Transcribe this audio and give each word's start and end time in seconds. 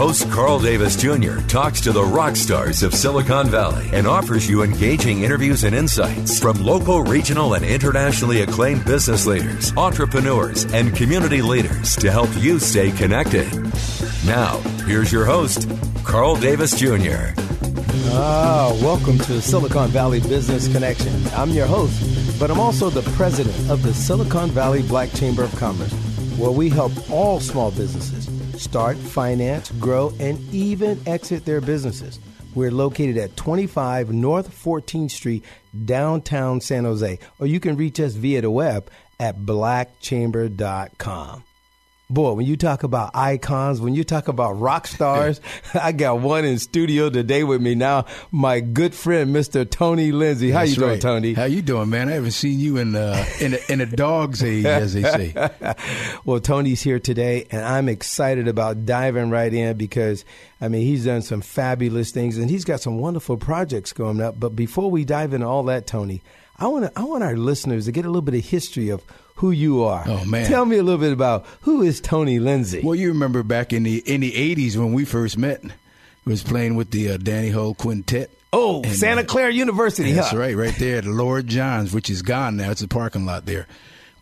Host 0.00 0.30
Carl 0.30 0.58
Davis 0.58 0.96
Jr. 0.96 1.40
talks 1.46 1.78
to 1.82 1.92
the 1.92 2.02
rock 2.02 2.34
stars 2.34 2.82
of 2.82 2.94
Silicon 2.94 3.48
Valley 3.48 3.90
and 3.92 4.06
offers 4.06 4.48
you 4.48 4.62
engaging 4.62 5.24
interviews 5.24 5.64
and 5.64 5.76
insights 5.76 6.40
from 6.40 6.56
local, 6.64 7.02
regional, 7.02 7.52
and 7.52 7.66
internationally 7.66 8.40
acclaimed 8.40 8.82
business 8.86 9.26
leaders, 9.26 9.74
entrepreneurs, 9.76 10.64
and 10.72 10.96
community 10.96 11.42
leaders 11.42 11.96
to 11.96 12.10
help 12.10 12.30
you 12.38 12.58
stay 12.58 12.90
connected. 12.92 13.52
Now, 14.24 14.56
here's 14.86 15.12
your 15.12 15.26
host, 15.26 15.68
Carl 16.02 16.34
Davis 16.36 16.78
Jr. 16.78 17.34
Ah, 18.12 18.74
welcome 18.80 19.18
to 19.18 19.42
Silicon 19.42 19.90
Valley 19.90 20.20
Business 20.20 20.66
Connection. 20.72 21.12
I'm 21.34 21.50
your 21.50 21.66
host, 21.66 22.40
but 22.40 22.50
I'm 22.50 22.58
also 22.58 22.88
the 22.88 23.02
president 23.16 23.54
of 23.68 23.82
the 23.82 23.92
Silicon 23.92 24.48
Valley 24.48 24.80
Black 24.80 25.12
Chamber 25.12 25.44
of 25.44 25.54
Commerce, 25.56 25.92
where 26.38 26.50
we 26.50 26.70
help 26.70 26.92
all 27.10 27.38
small 27.38 27.70
businesses 27.70 28.29
start, 28.60 28.96
finance, 28.96 29.70
grow, 29.72 30.12
and 30.20 30.38
even 30.52 31.00
exit 31.06 31.44
their 31.44 31.60
businesses. 31.60 32.20
We're 32.54 32.70
located 32.70 33.16
at 33.16 33.36
25 33.36 34.12
North 34.12 34.50
14th 34.50 35.10
Street, 35.10 35.44
downtown 35.84 36.60
San 36.60 36.84
Jose, 36.84 37.18
or 37.38 37.46
you 37.46 37.60
can 37.60 37.76
reach 37.76 38.00
us 38.00 38.14
via 38.14 38.42
the 38.42 38.50
web 38.50 38.90
at 39.18 39.38
blackchamber.com. 39.38 41.44
Boy, 42.10 42.32
when 42.32 42.44
you 42.44 42.56
talk 42.56 42.82
about 42.82 43.12
icons, 43.14 43.80
when 43.80 43.94
you 43.94 44.02
talk 44.02 44.26
about 44.26 44.58
rock 44.58 44.88
stars, 44.88 45.40
I 45.74 45.92
got 45.92 46.18
one 46.18 46.44
in 46.44 46.58
studio 46.58 47.08
today 47.08 47.44
with 47.44 47.62
me 47.62 47.76
now. 47.76 48.06
My 48.32 48.58
good 48.58 48.96
friend, 48.96 49.32
Mr. 49.32 49.68
Tony 49.68 50.10
Lindsay. 50.10 50.50
How 50.50 50.60
That's 50.60 50.72
you 50.72 50.76
doing, 50.78 50.90
right. 50.90 51.00
Tony? 51.00 51.34
How 51.34 51.44
you 51.44 51.62
doing, 51.62 51.88
man? 51.88 52.08
I 52.08 52.14
haven't 52.14 52.32
seen 52.32 52.58
you 52.58 52.78
in 52.78 52.96
uh, 52.96 53.24
in 53.40 53.54
a, 53.54 53.58
in 53.68 53.80
a 53.80 53.86
dog's 53.86 54.42
age, 54.42 54.64
as 54.64 54.92
they 54.92 55.02
say. 55.02 55.50
well, 56.24 56.40
Tony's 56.40 56.82
here 56.82 56.98
today, 56.98 57.46
and 57.52 57.64
I'm 57.64 57.88
excited 57.88 58.48
about 58.48 58.84
diving 58.84 59.30
right 59.30 59.54
in 59.54 59.76
because, 59.76 60.24
I 60.60 60.66
mean, 60.66 60.82
he's 60.82 61.04
done 61.04 61.22
some 61.22 61.42
fabulous 61.42 62.10
things, 62.10 62.38
and 62.38 62.50
he's 62.50 62.64
got 62.64 62.80
some 62.80 62.98
wonderful 62.98 63.36
projects 63.36 63.92
going 63.92 64.20
up. 64.20 64.40
But 64.40 64.56
before 64.56 64.90
we 64.90 65.04
dive 65.04 65.32
into 65.32 65.46
all 65.46 65.62
that, 65.64 65.86
Tony, 65.86 66.22
I 66.60 66.68
want 66.68 66.84
to, 66.84 66.92
I 66.98 67.04
want 67.04 67.24
our 67.24 67.36
listeners 67.36 67.86
to 67.86 67.92
get 67.92 68.04
a 68.04 68.08
little 68.08 68.22
bit 68.22 68.34
of 68.34 68.44
history 68.44 68.90
of 68.90 69.02
who 69.36 69.50
you 69.50 69.82
are. 69.84 70.04
Oh, 70.06 70.24
man. 70.24 70.46
Tell 70.46 70.64
me 70.66 70.76
a 70.76 70.82
little 70.82 71.00
bit 71.00 71.12
about 71.12 71.46
who 71.62 71.82
is 71.82 72.00
Tony 72.00 72.38
Lindsay. 72.38 72.82
Well, 72.84 72.94
you 72.94 73.08
remember 73.08 73.42
back 73.42 73.72
in 73.72 73.82
the 73.84 73.98
in 74.06 74.20
the 74.20 74.32
'80s 74.32 74.76
when 74.76 74.92
we 74.92 75.04
first 75.06 75.38
met, 75.38 75.62
was 76.26 76.42
playing 76.42 76.76
with 76.76 76.90
the 76.90 77.12
uh, 77.12 77.16
Danny 77.16 77.48
Hull 77.50 77.74
Quintet. 77.74 78.30
oh, 78.52 78.82
And, 78.82 78.92
Santa 78.92 79.22
uh, 79.22 79.24
Clara 79.24 79.52
University. 79.52 80.12
That's 80.12 80.30
huh? 80.30 80.36
right, 80.38 80.54
right 80.56 80.74
there 80.78 80.98
at 80.98 81.04
the 81.04 81.10
Lord 81.10 81.46
John's, 81.46 81.92
which 81.94 82.10
is 82.10 82.20
gone 82.22 82.56
now. 82.56 82.70
It's 82.70 82.82
a 82.82 82.88
parking 82.88 83.24
lot 83.26 83.46
there. 83.46 83.66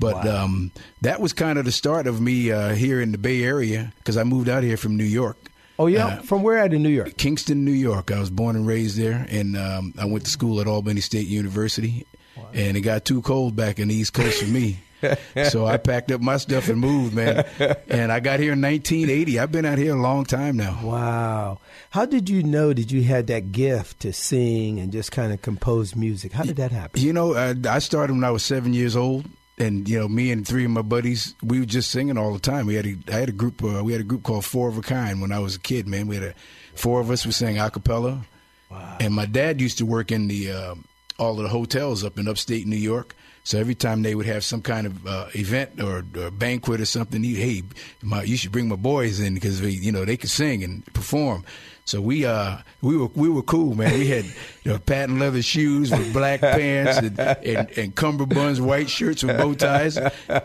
But 0.01 0.25
Wow. 0.25 0.45
um, 0.45 0.71
that 1.03 1.21
was 1.21 1.33
kind 1.33 1.59
of 1.59 1.65
the 1.65 1.73
start 1.73 2.07
of 2.07 2.21
me 2.21 2.53
uh, 2.53 2.75
here 2.77 3.01
in 3.01 3.11
the 3.11 3.19
Bay 3.19 3.43
Area 3.43 3.93
because 3.99 4.17
I 4.17 4.23
moved 4.23 4.49
out 4.49 4.63
here 4.63 4.77
from 4.77 4.97
New 4.97 5.03
York. 5.03 5.37
Oh 5.81 5.87
yeah, 5.89 6.07
Uh, 6.07 6.23
from 6.23 6.43
where 6.45 6.59
at 6.59 6.73
in 6.73 6.83
New 6.85 6.89
York? 6.89 7.17
Kingston, 7.17 7.65
New 7.65 7.73
York. 7.73 8.13
I 8.13 8.21
was 8.21 8.31
born 8.31 8.55
and 8.55 8.65
raised 8.67 8.97
there, 8.97 9.27
and 9.29 9.57
um, 9.57 9.95
I 9.99 10.05
went 10.05 10.25
to 10.27 10.31
school 10.31 10.61
at 10.61 10.67
Albany 10.69 11.01
State 11.01 11.27
University. 11.27 12.07
And 12.55 12.77
it 12.77 12.81
got 12.81 13.05
too 13.05 13.23
cold 13.23 13.57
back 13.57 13.79
in 13.79 13.89
the 13.89 13.95
East 13.95 14.13
Coast 14.13 14.43
for 14.43 14.49
me, 14.49 14.79
so 15.51 15.67
I 15.67 15.77
packed 15.77 16.11
up 16.11 16.21
my 16.21 16.37
stuff 16.37 16.69
and 16.69 16.79
moved, 16.79 17.15
man. 17.15 17.45
And 17.89 18.11
I 18.11 18.21
got 18.21 18.41
here 18.41 18.53
in 18.53 18.61
1980. 18.61 19.39
I've 19.39 19.53
been 19.53 19.65
out 19.65 19.79
here 19.79 19.95
a 19.95 20.01
long 20.01 20.25
time 20.25 20.57
now. 20.57 20.79
Wow. 20.83 21.59
How 21.91 22.05
did 22.05 22.29
you 22.29 22.43
know 22.43 22.73
that 22.73 22.91
you 22.91 23.03
had 23.03 23.29
that 23.29 23.53
gift 23.53 24.01
to 24.01 24.13
sing 24.13 24.79
and 24.79 24.93
just 24.93 25.13
kind 25.13 25.33
of 25.33 25.41
compose 25.43 25.95
music? 25.95 26.33
How 26.33 26.45
did 26.45 26.57
that 26.57 26.73
happen? 26.73 27.01
You 27.01 27.13
know, 27.13 27.35
I, 27.35 27.55
I 27.69 27.79
started 27.79 28.15
when 28.15 28.25
I 28.25 28.31
was 28.31 28.43
seven 28.43 28.75
years 28.75 28.97
old, 28.97 29.27
and 29.59 29.89
you 29.89 29.99
know, 29.99 30.09
me 30.09 30.31
and 30.31 30.47
three 30.47 30.65
of 30.65 30.71
my 30.71 30.83
buddies, 30.83 31.35
we 31.43 31.61
were 31.61 31.67
just 31.67 31.91
singing 31.91 32.19
all 32.19 32.33
the 32.33 32.41
time. 32.41 32.67
We 32.67 32.75
had 32.75 32.87
a, 32.87 32.97
I 33.09 33.17
had 33.17 33.29
a 33.29 33.33
group, 33.33 33.63
uh, 33.63 33.83
we 33.83 33.93
had 33.93 34.01
a 34.01 34.05
group 34.05 34.23
called 34.23 34.45
Four 34.45 34.69
of 34.69 34.79
a 34.79 34.83
Kind 34.83 35.21
when 35.21 35.33
I 35.33 35.39
was 35.39 35.57
a 35.57 35.61
kid. 35.61 35.87
Man, 35.87 36.07
we 36.07 36.17
had 36.17 36.25
a, 36.25 36.35
four 36.75 37.01
of 37.01 37.11
us. 37.11 37.25
We 37.25 37.33
sang 37.33 37.59
a 37.59 37.71
cappella, 37.71 38.25
and 39.01 39.15
my 39.15 39.27
dad 39.27 39.61
used 39.61 39.79
to 39.79 39.87
work 39.87 40.13
in 40.13 40.29
the 40.29 40.53
uh, 40.53 40.75
all 41.19 41.37
of 41.37 41.43
the 41.43 41.49
hotels 41.49 42.05
up 42.05 42.19
in 42.19 42.29
upstate 42.29 42.67
New 42.67 42.77
York. 42.77 43.15
So 43.45 43.59
every 43.59 43.75
time 43.75 44.03
they 44.03 44.15
would 44.15 44.27
have 44.27 44.45
some 44.45 44.61
kind 44.61 44.87
of 44.87 45.07
uh, 45.07 45.27
event 45.35 45.81
or, 45.81 46.05
or 46.19 46.31
banquet 46.31 46.83
or 46.83 46.85
something, 46.85 47.23
he, 47.23 47.35
hey, 47.35 47.63
my, 48.03 48.23
you 48.23 48.37
should 48.37 48.53
bring 48.53 48.69
my 48.69 48.77
boys 48.77 49.21
in 49.21 49.35
because 49.35 49.61
they, 49.61 49.71
you 49.71 49.91
know 49.91 50.05
they 50.05 50.19
could 50.19 50.31
sing 50.31 50.63
and 50.63 50.85
perform. 50.93 51.45
So 51.87 52.03
we 52.03 52.27
uh 52.27 52.59
we 52.83 52.99
were 52.99 53.09
we 53.15 53.31
were 53.31 53.41
cool, 53.41 53.75
man. 53.75 53.99
We 53.99 54.09
had 54.09 54.27
you 54.63 54.73
know, 54.73 54.79
patent 54.79 55.19
leather 55.19 55.41
shoes 55.41 55.91
with 55.91 56.13
black 56.13 56.41
pants 56.41 56.99
and, 56.99 57.19
and, 57.19 57.79
and 57.79 57.97
cummerbunds, 57.97 58.61
white 58.61 58.91
shirts 58.91 59.25
with 59.25 59.39
bow 59.39 59.55
ties, 59.55 59.97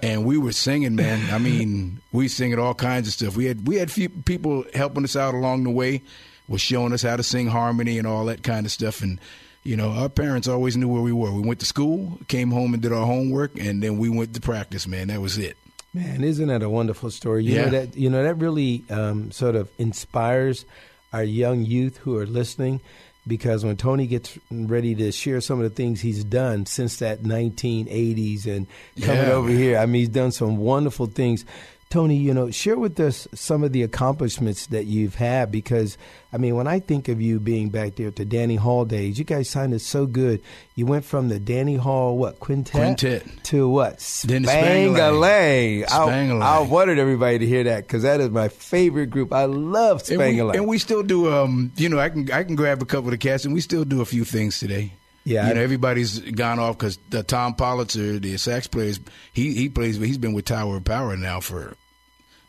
and 0.02 0.24
we 0.24 0.38
were 0.38 0.54
singing, 0.54 0.96
man. 0.96 1.34
I 1.34 1.40
mean, 1.40 2.00
we 2.14 2.30
singing 2.30 2.60
all 2.60 2.74
kinds 2.74 3.10
of 3.10 3.14
stuff. 3.14 3.36
We 3.36 3.44
had 3.44 3.68
we 3.68 3.76
had 3.76 3.92
few 3.92 4.08
people 4.08 4.64
helping 4.74 5.04
us 5.04 5.18
out 5.18 5.34
along 5.34 5.66
the 5.66 5.72
way, 5.72 6.02
was 6.48 6.62
showing 6.62 6.94
us 6.94 7.02
how 7.02 7.18
to 7.18 7.24
sing 7.24 7.48
harmony 7.48 7.98
and 7.98 8.08
all 8.08 8.24
that 8.28 8.44
kind 8.44 8.66
of 8.66 8.72
stuff. 8.72 9.02
And 9.02 9.20
you 9.64 9.76
know, 9.78 9.90
our 9.92 10.10
parents 10.10 10.48
always 10.48 10.76
knew 10.78 10.88
where 10.88 11.02
we 11.02 11.12
were. 11.14 11.32
We 11.32 11.42
went 11.42 11.60
to 11.62 11.66
school, 11.66 12.20
came 12.28 12.52
home 12.52 12.74
and 12.74 12.84
did 12.84 12.92
our 12.92 13.06
homework, 13.06 13.58
and 13.60 13.82
then 13.82 13.98
we 13.98 14.10
went 14.10 14.34
to 14.36 14.42
practice. 14.42 14.88
Man, 14.88 15.08
that 15.08 15.22
was 15.22 15.38
it. 15.38 15.58
Man, 15.94 16.24
isn't 16.24 16.48
that 16.48 16.64
a 16.64 16.70
wonderful 16.70 17.12
story? 17.12 17.46
You 17.46 17.56
Yeah. 17.56 17.66
know 17.66 17.70
that 17.72 17.96
you 17.96 18.10
know 18.10 18.24
that 18.24 18.36
really 18.36 18.84
um, 18.90 19.32
sort 19.32 19.56
of 19.56 19.70
inspires 19.78 20.66
our 21.14 21.24
young 21.24 21.64
youth 21.64 21.98
who 21.98 22.18
are 22.18 22.26
listening 22.26 22.82
because 23.28 23.64
when 23.64 23.78
Tony 23.78 24.08
gets 24.08 24.38
ready 24.52 24.96
to 24.96 25.12
share 25.12 25.40
some 25.40 25.60
of 25.62 25.64
the 25.64 25.70
things 25.76 26.02
he's 26.02 26.24
done 26.24 26.66
since 26.66 26.98
that 26.98 27.22
1980s 27.24 28.48
and 28.48 28.68
coming 29.02 29.28
Yeah, 29.28 29.34
over 29.34 29.50
here, 29.50 29.78
I 29.78 29.86
mean, 29.86 30.00
he's 30.02 30.10
done 30.10 30.32
some 30.32 30.58
wonderful 30.58 31.06
things. 31.06 31.46
Tony, 31.94 32.16
you 32.18 32.34
know, 32.34 32.50
share 32.50 32.80
with 32.80 33.00
us 33.00 33.28
some 33.36 33.64
of 33.64 33.72
the 33.72 33.84
accomplishments 33.84 34.66
that 34.68 34.86
you've 34.86 35.14
had 35.14 35.52
because, 35.52 35.96
I 36.34 36.38
mean, 36.38 36.56
when 36.56 36.66
I 36.66 36.80
think 36.80 37.08
of 37.08 37.22
you 37.22 37.40
being 37.40 37.70
back 37.70 37.98
there 37.98 38.08
at 38.08 38.16
the 38.16 38.26
Danny 38.26 38.56
Hall 38.56 38.84
days, 38.84 39.20
you 39.20 39.24
guys 39.24 39.48
sounded 39.48 39.80
so 39.80 40.08
good. 40.08 40.42
You 40.74 40.88
went 40.88 41.06
from 41.06 41.30
the 41.30 41.40
Danny 41.40 41.76
Hall, 41.76 42.18
what, 42.18 42.40
quintet? 42.40 42.74
Quintet. 42.74 43.44
To 43.44 43.70
what? 43.70 44.00
Spangalang. 44.00 44.96
Spangalang. 44.96 45.84
I, 45.84 45.88
Spangalang. 45.88 46.42
I 46.42 46.60
wanted 46.62 46.98
everybody 46.98 47.38
to 47.38 47.46
hear 47.46 47.64
that 47.66 47.86
because 47.86 48.02
that 48.02 48.20
is 48.20 48.32
my 48.32 48.48
favorite 48.48 49.12
group. 49.12 49.32
I 49.32 49.46
love 49.46 50.02
And 50.10 50.18
we, 50.18 50.26
Spangalang. 50.26 50.56
and 50.56 50.68
we 50.68 50.80
still 50.80 51.04
do. 51.04 51.32
Um, 51.32 51.72
you 51.78 51.90
know, 51.90 52.00
I 52.00 52.10
can 52.10 52.32
I 52.32 52.44
can 52.44 52.56
grab 52.56 52.82
a 52.82 52.86
couple 52.86 53.10
of 53.10 53.12
the 53.12 53.20
cats, 53.20 53.46
and 53.46 53.54
we 53.54 53.62
still 53.62 53.86
do 53.86 54.02
a 54.02 54.06
few 54.06 54.24
things 54.26 54.58
today. 54.58 54.94
Yeah, 55.26 55.48
you 55.48 55.54
know, 55.54 55.62
everybody's 55.62 56.18
gone 56.20 56.58
off 56.58 56.76
because 56.76 56.98
the 57.12 57.22
Tom 57.22 57.54
Politzer, 57.54 58.20
the 58.20 58.36
sax 58.38 58.66
player, 58.66 58.96
he 59.32 59.54
he 59.54 59.70
plays. 59.70 59.98
He's 59.98 60.18
been 60.18 60.34
with 60.34 60.46
Tower 60.46 60.78
of 60.78 60.86
Power 60.86 61.16
now 61.16 61.40
for 61.40 61.76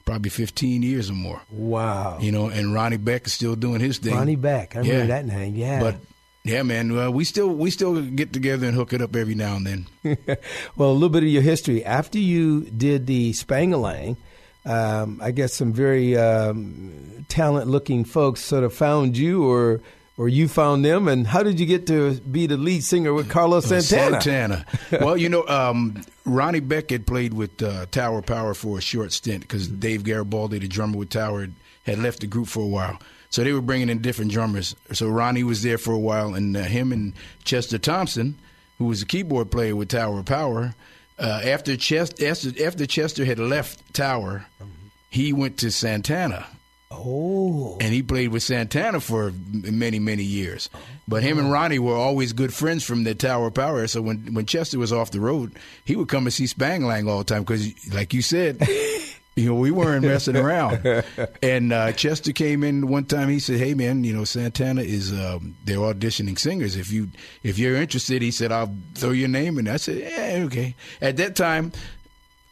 probably 0.05 0.31
fifteen 0.31 0.83
years 0.83 1.11
or 1.11 1.15
more. 1.15 1.41
wow. 1.51 2.19
You 2.21 2.33
know, 2.33 2.49
and 2.49 2.73
Ronnie 2.75 2.97
Beck 2.99 3.27
is 3.27 3.33
still 3.33 3.57
doing 3.57 3.81
his 3.81 3.99
thing. 3.99 4.15
Ronnie 4.15 4.37
Beck. 4.37 4.77
I 4.77 4.81
remember 4.81 5.01
Yeah. 5.01 5.07
that 5.07 5.27
name. 5.27 5.55
Yeah. 5.57 5.81
But 5.81 5.97
yeah, 6.45 6.63
man, 6.63 6.95
well, 6.95 7.11
we 7.13 7.25
still 7.25 7.49
we 7.49 7.71
still 7.71 8.03
get 8.03 8.33
together 8.33 8.67
and 8.67 8.77
hook 8.77 8.93
it 8.93 9.01
up 9.01 9.17
every 9.17 9.35
now 9.35 9.57
and 9.57 9.67
then. 9.67 9.87
well, 10.77 10.91
a 10.91 10.93
little 10.93 11.09
bit 11.09 11.23
of 11.23 11.29
your 11.31 11.43
history. 11.43 11.85
After 11.85 12.19
you 12.19 12.63
did 12.65 13.07
the 13.07 13.33
Spangalang, 13.33 14.17
um, 14.67 15.21
I 15.23 15.31
guess 15.31 15.55
some 15.55 15.73
very 15.73 16.17
um, 16.19 17.25
talent-looking 17.29 18.05
folks 18.05 18.41
sort 18.43 18.63
of 18.65 18.75
found 18.75 19.17
you, 19.17 19.45
or 19.49 19.81
or 20.17 20.29
you 20.29 20.49
found 20.49 20.85
them. 20.85 21.09
And 21.09 21.27
how 21.27 21.43
did 21.43 21.59
you 21.59 21.67
get 21.67 21.87
to 21.89 22.15
be 22.21 22.47
the 22.47 22.57
lead 22.57 22.85
singer 22.85 23.13
with 23.13 23.29
Carlos 23.29 23.67
Santana? 23.67 24.21
Santana. 24.21 24.67
well, 25.05 25.17
you 25.17 25.29
know, 25.29 25.47
um, 25.47 26.03
Ronnie 26.25 26.61
Beck 26.61 26.91
had 26.91 27.07
played 27.07 27.35
with 27.35 27.63
uh, 27.63 27.87
Tower 27.91 28.23
Power 28.23 28.55
for 28.55 28.79
a 28.79 28.83
short 28.83 29.13
stint 29.13 29.43
because 29.43 29.69
Dave 29.69 30.05
Garibaldi, 30.05 30.59
the 30.59 30.69
drummer 30.69 30.99
with 30.99 31.11
Tower, 31.11 31.49
had 31.85 31.99
left 31.99 32.21
the 32.21 32.27
group 32.27 32.49
for 32.49 32.63
a 32.63 32.67
while. 32.67 32.99
So 33.31 33.43
they 33.43 33.53
were 33.53 33.61
bringing 33.61 33.89
in 33.89 34.01
different 34.01 34.31
drummers. 34.31 34.77
So 34.93 35.09
Ronnie 35.09 35.43
was 35.43 35.63
there 35.63 35.79
for 35.79 35.93
a 35.93 35.99
while, 35.99 36.35
and 36.35 36.57
uh, 36.57 36.63
him 36.63 36.93
and 36.93 37.15
Chester 37.45 37.79
Thompson 37.79 38.39
who 38.79 38.87
was 38.87 39.03
a 39.03 39.07
keyboard 39.07 39.51
player 39.51 39.77
with 39.77 39.89
Tower 39.89 40.23
Power, 40.23 40.75
uh, 41.19 41.41
after 41.45 41.77
Chester 41.77 42.27
after, 42.27 42.51
after 42.65 42.87
Chester 42.87 43.25
had 43.25 43.39
left 43.39 43.95
Tower, 43.95 44.47
he 45.11 45.33
went 45.33 45.59
to 45.59 45.71
Santana. 45.71 46.47
Oh. 46.97 47.77
And 47.81 47.93
he 47.93 48.03
played 48.03 48.29
with 48.29 48.43
Santana 48.43 49.01
for 49.01 49.33
many, 49.53 49.99
many 49.99 50.23
years. 50.23 50.71
But 51.07 51.23
him 51.23 51.39
and 51.39 51.51
Ronnie 51.51 51.79
were 51.79 51.97
always 51.97 52.33
good 52.33 52.55
friends 52.55 52.85
from 52.85 53.05
the 53.05 53.15
Tower 53.15 53.49
of 53.49 53.55
Power. 53.55 53.87
So 53.87 54.01
when, 54.01 54.35
when 54.35 54.47
Chester 54.47 54.79
was 54.79 54.93
off 54.93 55.11
the 55.11 55.21
road, 55.21 55.53
he 55.85 55.97
would 55.97 56.09
come 56.09 56.27
and 56.27 56.33
see 56.33 56.45
Spangalang 56.45 57.09
all 57.09 57.19
the 57.19 57.25
time 57.25 57.43
because, 57.43 57.73
like 57.93 58.15
you 58.15 58.23
said, 58.23 58.67
you 59.37 59.47
know, 59.47 59.55
we 59.55 59.71
weren't 59.71 60.05
messing 60.05 60.37
around. 60.37 61.05
And 61.43 61.73
uh, 61.73 61.93
Chester 61.93 62.33
came 62.33 62.63
in 62.63 62.87
one 62.87 63.05
time. 63.05 63.29
He 63.29 63.41
said, 63.41 63.59
"Hey, 63.59 63.75
man, 63.75 64.05
you 64.05 64.15
know, 64.15 64.25
Santana 64.25 64.83
is 64.83 65.13
um, 65.13 65.57
they're 65.65 65.79
auditioning 65.79 66.39
singers. 66.39 66.77
If 66.77 66.93
you 66.93 67.09
if 67.43 67.59
you're 67.59 67.77
interested, 67.77 68.23
he 68.23 68.31
said, 68.31 68.53
I'll 68.53 68.75
throw 68.95 69.11
your 69.11 69.29
name." 69.29 69.59
In." 69.59 69.69
I 69.69 69.77
said, 69.77 69.99
"Yeah, 69.99 70.45
okay." 70.47 70.75
At 71.01 71.17
that 71.17 71.35
time, 71.37 71.73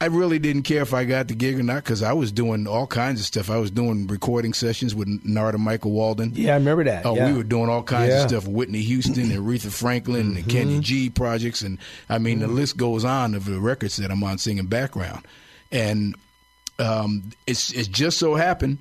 I 0.02 0.06
really 0.06 0.40
didn't 0.40 0.62
care 0.62 0.82
if 0.82 0.92
I 0.92 1.04
got 1.04 1.28
the 1.28 1.34
gig 1.36 1.60
or 1.60 1.62
not 1.62 1.84
because 1.84 2.02
I 2.02 2.12
was 2.12 2.32
doing 2.32 2.66
all 2.66 2.88
kinds 2.88 3.20
of 3.20 3.26
stuff. 3.26 3.48
I 3.48 3.58
was 3.58 3.70
doing 3.70 4.08
recording 4.08 4.52
sessions 4.52 4.96
with 4.96 5.06
Narada 5.24 5.58
Michael 5.58 5.92
Walden. 5.92 6.32
Yeah, 6.34 6.54
I 6.54 6.56
remember 6.56 6.82
that. 6.82 7.06
Oh, 7.06 7.14
yeah. 7.14 7.30
we 7.30 7.36
were 7.36 7.44
doing 7.44 7.68
all 7.68 7.84
kinds 7.84 8.08
Yeah. 8.08 8.24
of 8.24 8.30
stuff. 8.30 8.48
Whitney 8.48 8.80
Houston 8.80 9.30
and 9.30 9.30
Aretha 9.30 9.70
Franklin 9.70 10.26
and 10.26 10.36
mm-hmm. 10.38 10.50
Kenny 10.50 10.80
G 10.80 11.08
projects, 11.08 11.62
and 11.62 11.78
I 12.08 12.18
mean 12.18 12.40
the 12.40 12.46
mm-hmm. 12.46 12.56
list 12.56 12.76
goes 12.76 13.04
on 13.04 13.36
of 13.36 13.44
the 13.44 13.60
records 13.60 13.96
that 13.98 14.10
I'm 14.10 14.24
on 14.24 14.38
singing 14.38 14.66
background. 14.66 15.24
And 15.70 16.16
um, 16.80 17.30
it's 17.46 17.72
it 17.72 17.88
just 17.92 18.18
so 18.18 18.34
happened 18.34 18.78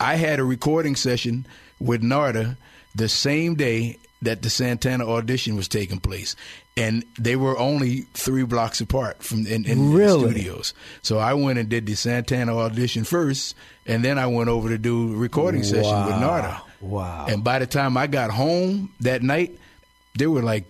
I 0.00 0.16
had 0.16 0.40
a 0.40 0.44
recording 0.44 0.96
session 0.96 1.46
with 1.78 2.02
Narada 2.02 2.58
the 2.96 3.08
same 3.08 3.54
day 3.54 3.96
that 4.22 4.42
the 4.42 4.50
Santana 4.50 5.06
audition 5.08 5.56
was 5.56 5.68
taking 5.68 6.00
place. 6.00 6.34
And 6.76 7.04
they 7.18 7.36
were 7.36 7.58
only 7.58 8.02
three 8.14 8.44
blocks 8.44 8.80
apart 8.80 9.22
from 9.22 9.46
in, 9.46 9.64
in 9.66 9.92
Really? 9.92 10.24
the 10.24 10.30
studios. 10.30 10.74
So 11.02 11.18
I 11.18 11.34
went 11.34 11.58
and 11.58 11.68
did 11.68 11.84
the 11.86 11.94
Santana 11.96 12.56
audition 12.56 13.04
first, 13.04 13.54
and 13.86 14.02
then 14.04 14.18
I 14.18 14.26
went 14.28 14.48
over 14.48 14.70
to 14.70 14.78
do 14.78 15.12
a 15.12 15.16
recording 15.16 15.64
session 15.64 16.06
with 16.06 16.16
Narada. 16.18 16.62
Wow. 16.80 17.26
And 17.28 17.44
by 17.44 17.58
the 17.58 17.66
time 17.66 17.96
I 17.96 18.06
got 18.06 18.30
home 18.30 18.92
that 19.00 19.22
night, 19.22 19.58
there 20.16 20.30
were 20.30 20.42
like 20.42 20.64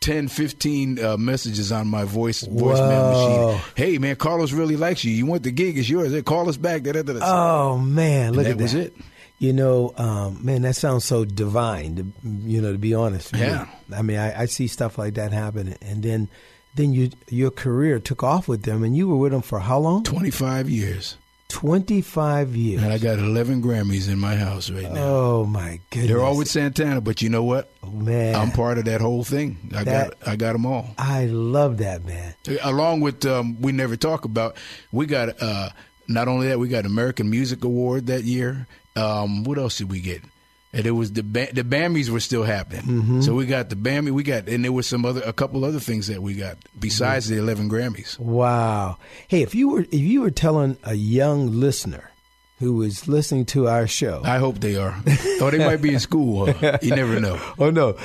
10, 0.00 0.28
15 0.28 0.98
uh, 1.04 1.16
messages 1.16 1.72
on 1.72 1.88
my 1.88 2.04
voice 2.04 2.44
voicemail 2.44 3.52
machine. 3.52 3.62
Hey, 3.76 3.98
man, 3.98 4.16
Carlos 4.16 4.52
really 4.52 4.76
likes 4.76 5.04
you. 5.04 5.10
You 5.12 5.26
want 5.26 5.42
the 5.42 5.50
gig? 5.50 5.76
It's 5.76 5.88
yours. 5.88 6.12
Hey, 6.12 6.22
call 6.22 6.48
us 6.48 6.56
back. 6.56 6.82
Da, 6.82 6.92
da, 6.92 7.02
da. 7.02 7.18
Oh 7.22 7.78
man, 7.78 8.32
look 8.34 8.44
that 8.44 8.52
at 8.52 8.58
that. 8.58 8.62
was 8.62 8.74
it. 8.74 8.94
You 9.40 9.52
know, 9.52 9.94
um, 9.96 10.44
man, 10.44 10.62
that 10.62 10.74
sounds 10.74 11.04
so 11.04 11.24
divine. 11.24 11.96
To, 11.96 12.28
you 12.48 12.60
know, 12.60 12.72
to 12.72 12.78
be 12.78 12.92
honest. 12.94 13.34
Yeah. 13.36 13.68
I 13.94 14.02
mean, 14.02 14.18
I, 14.18 14.42
I 14.42 14.46
see 14.46 14.66
stuff 14.66 14.98
like 14.98 15.14
that 15.14 15.30
happen, 15.32 15.76
and 15.80 16.02
then, 16.02 16.28
then 16.74 16.92
you 16.92 17.10
your 17.28 17.50
career 17.52 18.00
took 18.00 18.22
off 18.24 18.48
with 18.48 18.62
them, 18.64 18.82
and 18.82 18.96
you 18.96 19.06
were 19.08 19.16
with 19.16 19.30
them 19.32 19.42
for 19.42 19.60
how 19.60 19.78
long? 19.78 20.02
25 20.02 20.68
years. 20.68 21.16
Twenty 21.48 22.02
five 22.02 22.54
years. 22.54 22.82
And 22.82 22.92
I 22.92 22.98
got 22.98 23.18
11 23.18 23.62
Grammys 23.62 24.06
in 24.12 24.18
my 24.18 24.36
house 24.36 24.68
right 24.68 24.82
now. 24.92 25.00
Oh 25.02 25.44
my 25.46 25.80
goodness. 25.88 26.08
They're 26.10 26.22
all 26.22 26.36
with 26.36 26.48
Santana, 26.48 27.00
but 27.00 27.22
you 27.22 27.30
know 27.30 27.42
what? 27.42 27.70
Oh, 27.82 27.88
man. 27.90 28.34
I'm 28.34 28.50
part 28.50 28.76
of 28.76 28.84
that 28.84 29.00
whole 29.00 29.24
thing. 29.24 29.56
I 29.74 29.82
That- 29.82 30.20
got 30.20 30.28
I 30.28 30.36
got 30.36 30.52
them 30.52 30.66
all. 30.66 30.90
I 30.98 31.24
love 31.24 31.78
that 31.78 32.04
man. 32.04 32.34
Along 32.62 33.00
with 33.00 33.24
um, 33.24 33.58
we 33.62 33.72
never 33.72 33.96
talk 33.96 34.26
about, 34.26 34.58
we 34.92 35.06
got 35.06 35.40
uh, 35.40 35.70
not 36.08 36.26
only 36.28 36.48
that 36.48 36.58
we 36.58 36.68
got 36.68 36.86
American 36.86 37.30
Music 37.30 37.62
Award 37.64 38.06
that 38.06 38.24
year. 38.24 38.66
Um, 38.96 39.44
what 39.44 39.58
else 39.58 39.78
did 39.78 39.90
we 39.90 40.00
get? 40.00 40.22
And 40.72 40.84
it 40.86 40.90
was 40.90 41.12
the 41.12 41.22
ba- 41.22 41.48
the 41.52 41.62
Bammies 41.64 42.10
were 42.10 42.20
still 42.20 42.42
happening. 42.42 42.82
Mm-hmm. 42.82 43.20
So 43.22 43.34
we 43.34 43.46
got 43.46 43.70
the 43.70 43.76
Bammy, 43.76 44.10
we 44.10 44.22
got, 44.22 44.48
and 44.48 44.64
there 44.64 44.72
was 44.72 44.86
some 44.86 45.04
other 45.04 45.22
a 45.22 45.32
couple 45.32 45.64
other 45.64 45.80
things 45.80 46.08
that 46.08 46.20
we 46.22 46.34
got 46.34 46.58
besides 46.78 47.26
Mm-hmm. 47.26 47.36
the 47.36 47.40
11 47.42 47.70
Grammys. 47.70 48.18
Wow. 48.18 48.98
Hey, 49.28 49.42
if 49.42 49.54
you 49.54 49.68
were 49.70 49.80
if 49.82 49.94
you 49.94 50.20
were 50.22 50.30
telling 50.30 50.76
a 50.84 50.94
young 50.94 51.52
listener 51.60 52.10
who 52.58 52.74
was 52.74 53.06
listening 53.08 53.46
to 53.46 53.68
our 53.68 53.86
show, 53.86 54.20
I 54.24 54.38
hope 54.38 54.58
they 54.58 54.76
are. 54.76 54.94
or 55.40 55.50
they 55.52 55.58
might 55.58 55.80
be 55.80 55.94
in 55.94 56.00
school. 56.00 56.50
Uh, 56.50 56.78
you 56.82 56.94
never 56.94 57.18
know. 57.20 57.40
oh 57.58 57.70
no, 57.70 57.96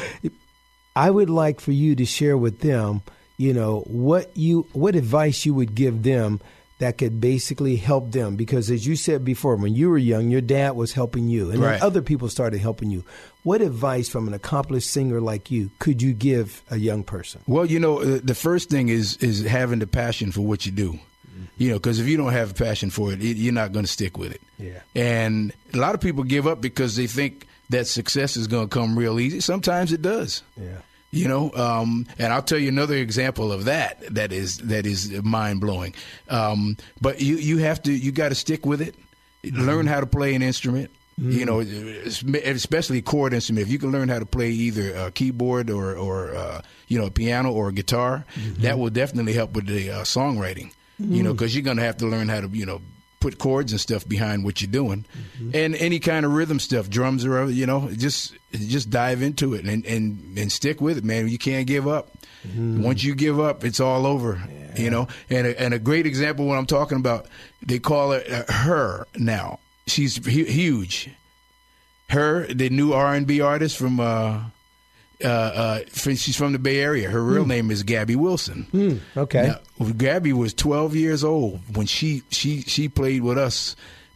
I 0.95 1.09
would 1.09 1.29
like 1.29 1.59
for 1.59 1.71
you 1.71 1.95
to 1.95 2.05
share 2.05 2.37
with 2.37 2.59
them, 2.59 3.01
you 3.37 3.53
know, 3.53 3.79
what 3.87 4.35
you 4.37 4.67
what 4.73 4.95
advice 4.95 5.45
you 5.45 5.53
would 5.55 5.73
give 5.75 6.03
them 6.03 6.39
that 6.83 6.97
could 6.99 7.15
basically 7.21 7.75
help 7.77 8.11
them 8.11 8.35
because 8.35 8.69
as 8.69 8.85
you 8.85 8.95
said 8.95 9.23
before 9.23 9.55
when 9.55 9.73
you 9.73 9.87
were 9.89 9.97
young 10.13 10.29
your 10.29 10.41
dad 10.57 10.71
was 10.75 10.91
helping 10.93 11.25
you 11.29 11.49
and 11.51 11.59
Right. 11.59 11.79
then 11.79 11.81
other 11.89 12.01
people 12.01 12.27
started 12.29 12.59
helping 12.59 12.89
you 12.91 13.01
what 13.43 13.61
advice 13.61 14.07
from 14.09 14.27
an 14.27 14.33
accomplished 14.33 14.89
singer 14.91 15.19
like 15.21 15.49
you 15.55 15.69
could 15.79 16.01
you 16.01 16.11
give 16.13 16.61
a 16.69 16.77
young 16.77 17.03
person 17.03 17.39
Well, 17.47 17.65
you 17.65 17.79
know, 17.79 17.99
uh, 18.01 18.19
the 18.23 18.35
first 18.35 18.69
thing 18.69 18.89
is 18.89 19.17
is 19.29 19.43
having 19.59 19.79
the 19.79 19.87
passion 19.87 20.31
for 20.31 20.41
what 20.41 20.65
you 20.65 20.71
do. 20.85 20.99
You 21.57 21.69
know, 21.69 21.77
because 21.79 21.99
if 21.99 22.07
you 22.07 22.17
don't 22.17 22.31
have 22.33 22.51
a 22.51 22.53
passion 22.53 22.89
for 22.89 23.11
it, 23.13 23.21
it 23.23 23.37
you're 23.37 23.53
not 23.53 23.71
going 23.73 23.85
to 23.85 23.91
stick 23.91 24.17
with 24.17 24.31
it. 24.37 24.41
Yeah. 24.59 24.79
And 24.95 25.51
a 25.73 25.77
lot 25.77 25.93
of 25.95 26.01
people 26.01 26.23
give 26.23 26.45
up 26.51 26.61
because 26.61 26.95
they 26.95 27.07
think 27.07 27.47
that 27.69 27.87
success 27.87 28.37
is 28.37 28.47
going 28.47 28.69
to 28.69 28.73
come 28.79 28.97
real 28.97 29.19
easy. 29.19 29.39
Sometimes 29.39 29.91
it 29.93 30.01
does. 30.01 30.43
yeah 30.57 30.81
You 31.13 31.27
know, 31.27 31.51
um, 31.53 32.07
and 32.17 32.33
I'll 32.33 32.41
tell 32.41 32.57
you 32.57 32.69
another 32.69 32.95
example 32.95 33.51
of 33.51 33.65
that 33.65 34.01
that 34.15 34.33
is 34.33 34.57
that 34.57 34.87
is 34.87 35.11
mind 35.21 35.61
blowing. 35.61 35.93
Um, 36.27 36.75
but 37.01 37.21
you 37.21 37.35
you 37.35 37.59
have 37.59 37.83
to 37.83 37.93
you 37.93 38.11
got 38.11 38.29
to 38.29 38.35
stick 38.35 38.65
with 38.65 38.81
it. 38.81 38.95
Learn 39.43 39.85
how 39.85 39.99
to 39.99 40.07
play 40.07 40.33
an 40.33 40.41
instrument. 40.41 40.89
You 41.19 41.45
know, 41.45 41.59
especially 41.59 42.97
a 42.97 43.01
chord 43.03 43.33
instrument. 43.35 43.67
If 43.67 43.71
you 43.71 43.77
can 43.77 43.91
learn 43.91 44.09
how 44.09 44.17
to 44.17 44.25
play 44.25 44.49
either 44.49 44.95
a 44.95 45.11
keyboard 45.11 45.69
or 45.69 45.95
or 45.95 46.33
uh, 46.33 46.61
you 46.87 46.97
know 46.97 47.05
a 47.05 47.11
piano 47.11 47.51
or 47.51 47.69
a 47.69 47.71
guitar, 47.73 48.25
that 48.57 48.79
will 48.79 48.89
definitely 48.89 49.33
help 49.33 49.53
with 49.53 49.67
the 49.67 49.91
uh, 49.91 50.01
songwriting. 50.01 50.71
You 50.97 51.21
know, 51.21 51.33
because 51.33 51.53
you're 51.55 51.63
going 51.63 51.77
to 51.77 51.83
have 51.83 51.97
to 51.97 52.07
learn 52.07 52.27
how 52.29 52.41
to 52.41 52.47
you 52.47 52.65
know 52.65 52.81
put 53.23 53.37
chords 53.39 53.71
and 53.71 53.79
stuff 53.81 54.03
behind 54.07 54.43
what 54.43 54.61
you're 54.61 54.69
doing, 54.81 55.05
and 55.53 55.75
any 55.75 55.99
kind 55.99 56.25
of 56.25 56.33
rhythm 56.33 56.59
stuff, 56.59 56.89
drums 56.89 57.23
or 57.25 57.39
other, 57.39 57.51
you 57.51 57.65
know, 57.65 57.89
just 57.91 58.35
just 58.51 58.89
dive 58.89 59.21
into 59.21 59.53
it 59.55 59.65
and 59.65 59.85
and 59.85 60.37
and 60.37 60.51
stick 60.51 60.81
with 60.81 60.97
it, 60.97 61.03
man. 61.03 61.27
You 61.29 61.37
can't 61.37 61.65
give 61.65 61.87
up. 61.87 62.09
Once 62.83 63.03
you 63.03 63.15
give 63.15 63.39
up, 63.39 63.63
it's 63.63 63.79
all 63.79 64.05
over. 64.05 64.41
You 64.75 64.89
know, 64.89 65.07
and 65.29 65.47
a, 65.47 65.61
and 65.61 65.73
a 65.73 65.79
great 65.79 66.05
example 66.05 66.45
what 66.45 66.57
I'm 66.57 66.65
talking 66.65 66.97
about, 66.97 67.27
they 67.65 67.79
call 67.79 68.11
it 68.11 68.29
uh, 68.29 68.51
her 68.51 69.07
now. 69.15 69.59
She's 69.87 70.17
hu- 70.17 70.43
huge. 70.45 71.09
Her, 72.09 72.45
the 72.47 72.69
new 72.69 72.91
R 72.93 73.13
and 73.15 73.25
B 73.25 73.39
artist 73.41 73.77
from. 73.77 73.99
Uh, 73.99 74.43
uh, 75.23 75.27
uh, 75.27 75.79
she's 75.93 76.35
from 76.35 76.53
the 76.53 76.59
Bay 76.59 76.79
Area. 76.79 77.09
Her 77.09 77.21
real 77.23 77.45
name 77.45 77.71
is 77.71 77.83
Gabby 77.83 78.15
Wilson. 78.15 79.01
okay 79.17 79.53
Now, 79.79 79.85
Gabby 79.97 80.33
was 80.33 80.53
12 80.53 80.95
years 80.95 81.23
old 81.23 81.59
when 81.75 81.85
she 81.87 82.23
she 82.29 82.61
she 82.61 82.87
played 82.89 83.21
with 83.23 83.37
us 83.37 83.75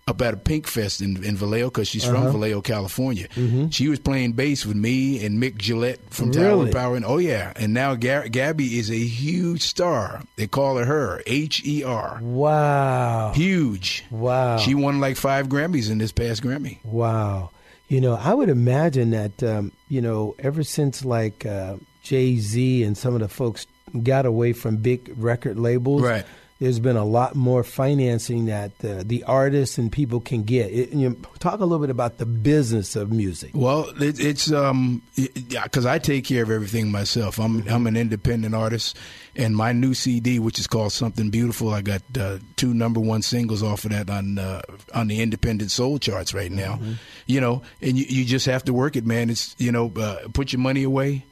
up 0.09 0.21
at 0.21 0.33
a 0.33 0.37
Pink 0.37 0.67
Fest 0.67 1.01
in, 1.01 1.21
in 1.25 1.35
Vallejo 1.35 1.65
because 1.67 1.89
she's 1.89 2.07
Uh-huh. 2.07 2.23
from 2.23 2.31
Vallejo, 2.31 2.61
California. 2.61 3.27
She 3.71 3.89
was 3.89 3.99
playing 3.99 4.31
bass 4.33 4.65
with 4.65 4.77
me 4.77 5.25
and 5.25 5.37
Mic 5.37 5.57
Gillette 5.57 5.99
from 6.11 6.31
Tower 6.31 6.43
Really? 6.45 6.69
of 6.69 6.75
Power. 6.75 6.95
And 6.95 7.03
oh 7.05 7.17
yeah, 7.17 7.51
and 7.57 7.73
now 7.73 7.95
Ga- 7.95 8.29
Gabby 8.29 8.79
is 8.79 8.89
a 8.89 8.95
huge 8.97 9.63
star. 9.63 10.23
They 10.37 10.47
call 10.47 10.77
her 10.77 10.85
her 10.85 11.21
H 11.27 11.61
E 11.65 11.83
R. 11.83 12.19
wow 12.21 13.33
Huge. 13.35 14.05
Wow. 14.09 14.57
She 14.59 14.75
won 14.75 14.99
like 15.01 15.17
five 15.17 15.47
Grammys 15.47 15.91
in 15.91 15.97
this 15.97 16.11
past 16.13 16.41
Grammy. 16.41 16.77
Wow. 16.85 17.49
You 17.87 18.01
know, 18.01 18.15
I 18.15 18.33
would 18.33 18.49
imagine 18.49 19.11
that, 19.11 19.41
um, 19.43 19.71
you 19.87 20.01
know, 20.01 20.35
ever 20.39 20.63
since 20.63 21.05
like 21.05 21.45
uh, 21.45 21.77
Jay 22.03 22.37
Z 22.37 22.83
and 22.83 22.97
some 22.97 23.13
of 23.13 23.21
the 23.21 23.29
folks 23.29 23.65
got 24.03 24.25
away 24.25 24.51
from 24.53 24.77
big 24.77 25.13
record 25.17 25.57
labels, 25.57 26.01
Right. 26.01 26.25
there's 26.59 26.79
been 26.79 26.97
a 26.97 27.05
lot 27.05 27.35
more 27.35 27.63
financing 27.63 28.47
that 28.47 28.71
uh, 28.83 29.03
the 29.05 29.23
artists 29.23 29.77
and 29.77 29.89
people 29.89 30.19
can 30.19 30.43
get. 30.43 30.69
It, 30.71 30.89
you 30.91 31.09
know, 31.09 31.15
talk 31.39 31.61
a 31.61 31.63
little 31.63 31.79
bit 31.79 31.89
about 31.89 32.17
the 32.17 32.25
business 32.25 32.97
of 32.97 33.11
music. 33.13 33.51
Well, 33.53 33.87
it, 34.01 34.19
it's 34.19 34.51
um 34.51 35.01
because 35.15 35.85
I 35.85 35.97
take 35.99 36.25
care 36.25 36.43
of 36.43 36.51
everything 36.51 36.91
myself. 36.91 37.39
I'm 37.39 37.65
I'm 37.69 37.87
an 37.87 37.95
independent 37.95 38.53
artist, 38.53 38.97
and 39.37 39.55
my 39.55 39.71
new 39.71 39.93
CD, 39.93 40.39
which 40.39 40.59
is 40.59 40.67
called 40.67 40.91
Something 40.91 41.29
Beautiful, 41.29 41.69
I 41.73 41.81
got 41.81 42.01
uh, 42.19 42.39
two 42.55 42.73
number 42.73 42.99
one 42.99 43.21
singles 43.21 43.61
off 43.63 43.85
of 43.85 43.91
that 43.91 44.09
on 44.09 44.37
uh, 44.39 44.61
on 44.93 45.07
the 45.07 45.21
independent 45.21 45.71
soul 45.71 45.99
charts 45.99 46.33
right 46.33 46.51
now. 46.51 46.79
You 47.27 47.39
know, 47.39 47.61
and 47.81 47.97
you, 47.97 48.05
you 48.09 48.25
just 48.25 48.45
have 48.47 48.63
to 48.65 48.73
work 48.73 48.95
it, 48.95 49.05
man. 49.05 49.29
It's 49.29 49.55
you 49.59 49.71
know, 49.71 49.91
uh, 49.95 50.27
put 50.33 50.51
your 50.51 50.59
money 50.59 50.83
away, 50.83 51.23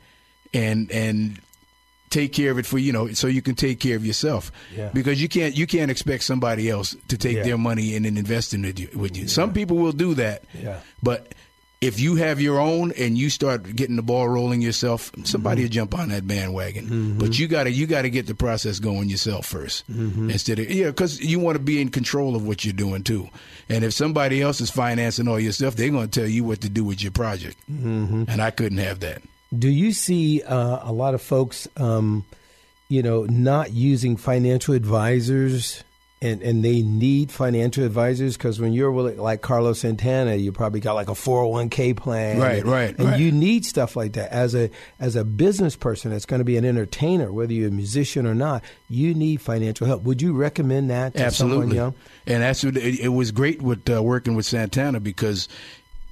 and 0.54 0.90
and 0.92 1.40
take 2.12 2.32
care 2.32 2.52
of 2.52 2.58
it 2.60 2.66
for 2.66 2.78
you 2.78 2.94
know 2.94 3.12
so 3.14 3.28
you 3.28 3.42
can 3.42 3.56
take 3.56 3.80
care 3.80 3.96
of 3.98 4.06
yourself 4.06 4.52
Yeah. 4.78 4.90
because 4.94 5.22
you 5.22 5.28
can't 5.28 5.58
you 5.58 5.66
can't 5.68 5.90
expect 5.92 6.24
somebody 6.24 6.70
else 6.70 6.96
to 7.10 7.18
take 7.18 7.38
Yeah. 7.38 7.44
their 7.44 7.58
money 7.58 7.96
and 7.96 8.06
then 8.06 8.16
invest 8.16 8.54
in 8.54 8.64
it 8.64 8.96
with 8.96 9.18
you. 9.18 9.28
Some 9.28 9.52
people 9.54 9.78
will 9.78 9.92
do 9.92 10.14
that, 10.14 10.44
Yeah. 10.54 10.80
but 11.04 11.34
if 11.82 12.00
you 12.00 12.16
have 12.16 12.42
your 12.42 12.60
own 12.60 12.92
and 12.98 13.18
you 13.18 13.30
start 13.30 13.76
getting 13.76 13.96
the 13.96 14.02
ball 14.02 14.28
rolling 14.28 14.62
yourself, 14.62 15.12
somebody 15.24 15.64
will 15.64 15.70
jump 15.70 15.94
on 15.94 16.10
that 16.10 16.28
bandwagon. 16.28 17.18
But 17.18 17.38
you 17.38 17.48
gotta 17.48 17.72
you 17.72 17.86
gotta 17.88 18.10
get 18.10 18.28
the 18.28 18.36
process 18.36 18.80
going 18.80 19.10
yourself 19.10 19.52
1st 19.52 20.30
instead 20.32 20.60
of 20.60 20.70
yeah, 20.70 20.88
because 20.88 21.20
you 21.22 21.40
want 21.40 21.58
to 21.58 21.64
be 21.64 21.82
in 21.82 21.90
control 21.90 22.36
of 22.36 22.46
what 22.46 22.66
you're 22.66 22.74
doing 22.74 23.04
too. 23.04 23.30
And 23.70 23.84
if 23.84 23.94
somebody 23.94 24.42
else 24.42 24.62
is 24.62 24.70
financing 24.70 25.28
all 25.28 25.40
your 25.40 25.52
stuff, 25.52 25.76
they're 25.76 25.90
going 25.90 26.10
to 26.10 26.20
tell 26.20 26.30
you 26.30 26.44
what 26.44 26.62
to 26.62 26.70
do 26.70 26.84
with 26.84 27.02
your 27.02 27.12
project. 27.12 27.58
Mm-hmm. 27.72 28.26
And 28.28 28.42
I 28.42 28.52
couldn't 28.52 28.78
have 28.78 29.00
that. 29.00 29.22
Do 29.58 29.70
you 29.70 29.92
see 29.92 30.44
uh, 30.44 30.80
a 30.84 30.92
lot 30.92 31.14
of 31.14 31.22
folks, 31.22 31.68
um, 31.78 32.26
you 32.90 33.02
know, 33.02 33.24
not 33.24 33.72
using 33.72 34.18
financial 34.18 34.74
advisors? 34.74 35.84
And, 36.26 36.42
and 36.42 36.66
they 36.66 36.82
need 36.82 37.32
financial 37.32 37.84
advisors 37.84 38.36
because 38.38 38.60
when 38.60 38.74
you're 38.74 38.92
like 39.14 39.42
Carlos 39.42 39.80
Santana, 39.80 40.36
you 40.36 40.52
probably 40.52 40.80
got 40.80 40.94
like 40.94 41.08
a 41.08 41.14
401k 41.14 41.96
plan, 41.96 42.40
Right, 42.40 42.60
and, 42.60 42.66
right, 42.72 42.98
and 42.98 43.10
right. 43.10 43.20
you 43.20 43.32
need 43.32 43.66
stuff 43.66 43.96
like 43.96 44.14
that 44.14 44.32
as 44.32 44.56
a 44.56 44.70
as 45.00 45.16
a 45.16 45.24
business 45.24 45.76
person 45.76 46.12
that's 46.12 46.26
going 46.26 46.40
to 46.40 46.46
be 46.46 46.58
an 46.58 46.66
entertainer, 46.66 47.32
whether 47.32 47.54
you're 47.54 47.68
a 47.68 47.72
musician 47.72 48.26
or 48.26 48.34
not. 48.34 48.64
You 48.90 49.14
need 49.14 49.42
financial 49.42 49.86
help. 49.88 50.04
Would 50.04 50.22
you 50.22 50.34
recommend 50.34 50.90
that 50.90 51.14
to 51.14 51.32
someone 51.32 51.58
Absolutely. 51.58 51.76
young? 51.76 51.94
And 52.26 52.42
that's 52.44 52.64
what 52.64 52.78
it, 52.78 53.00
it 53.00 53.10
was 53.10 53.32
great 53.32 53.62
with 53.62 53.88
uh, 53.90 54.02
working 54.02 54.36
with 54.36 54.46
Santana 54.46 55.00
because 55.00 55.48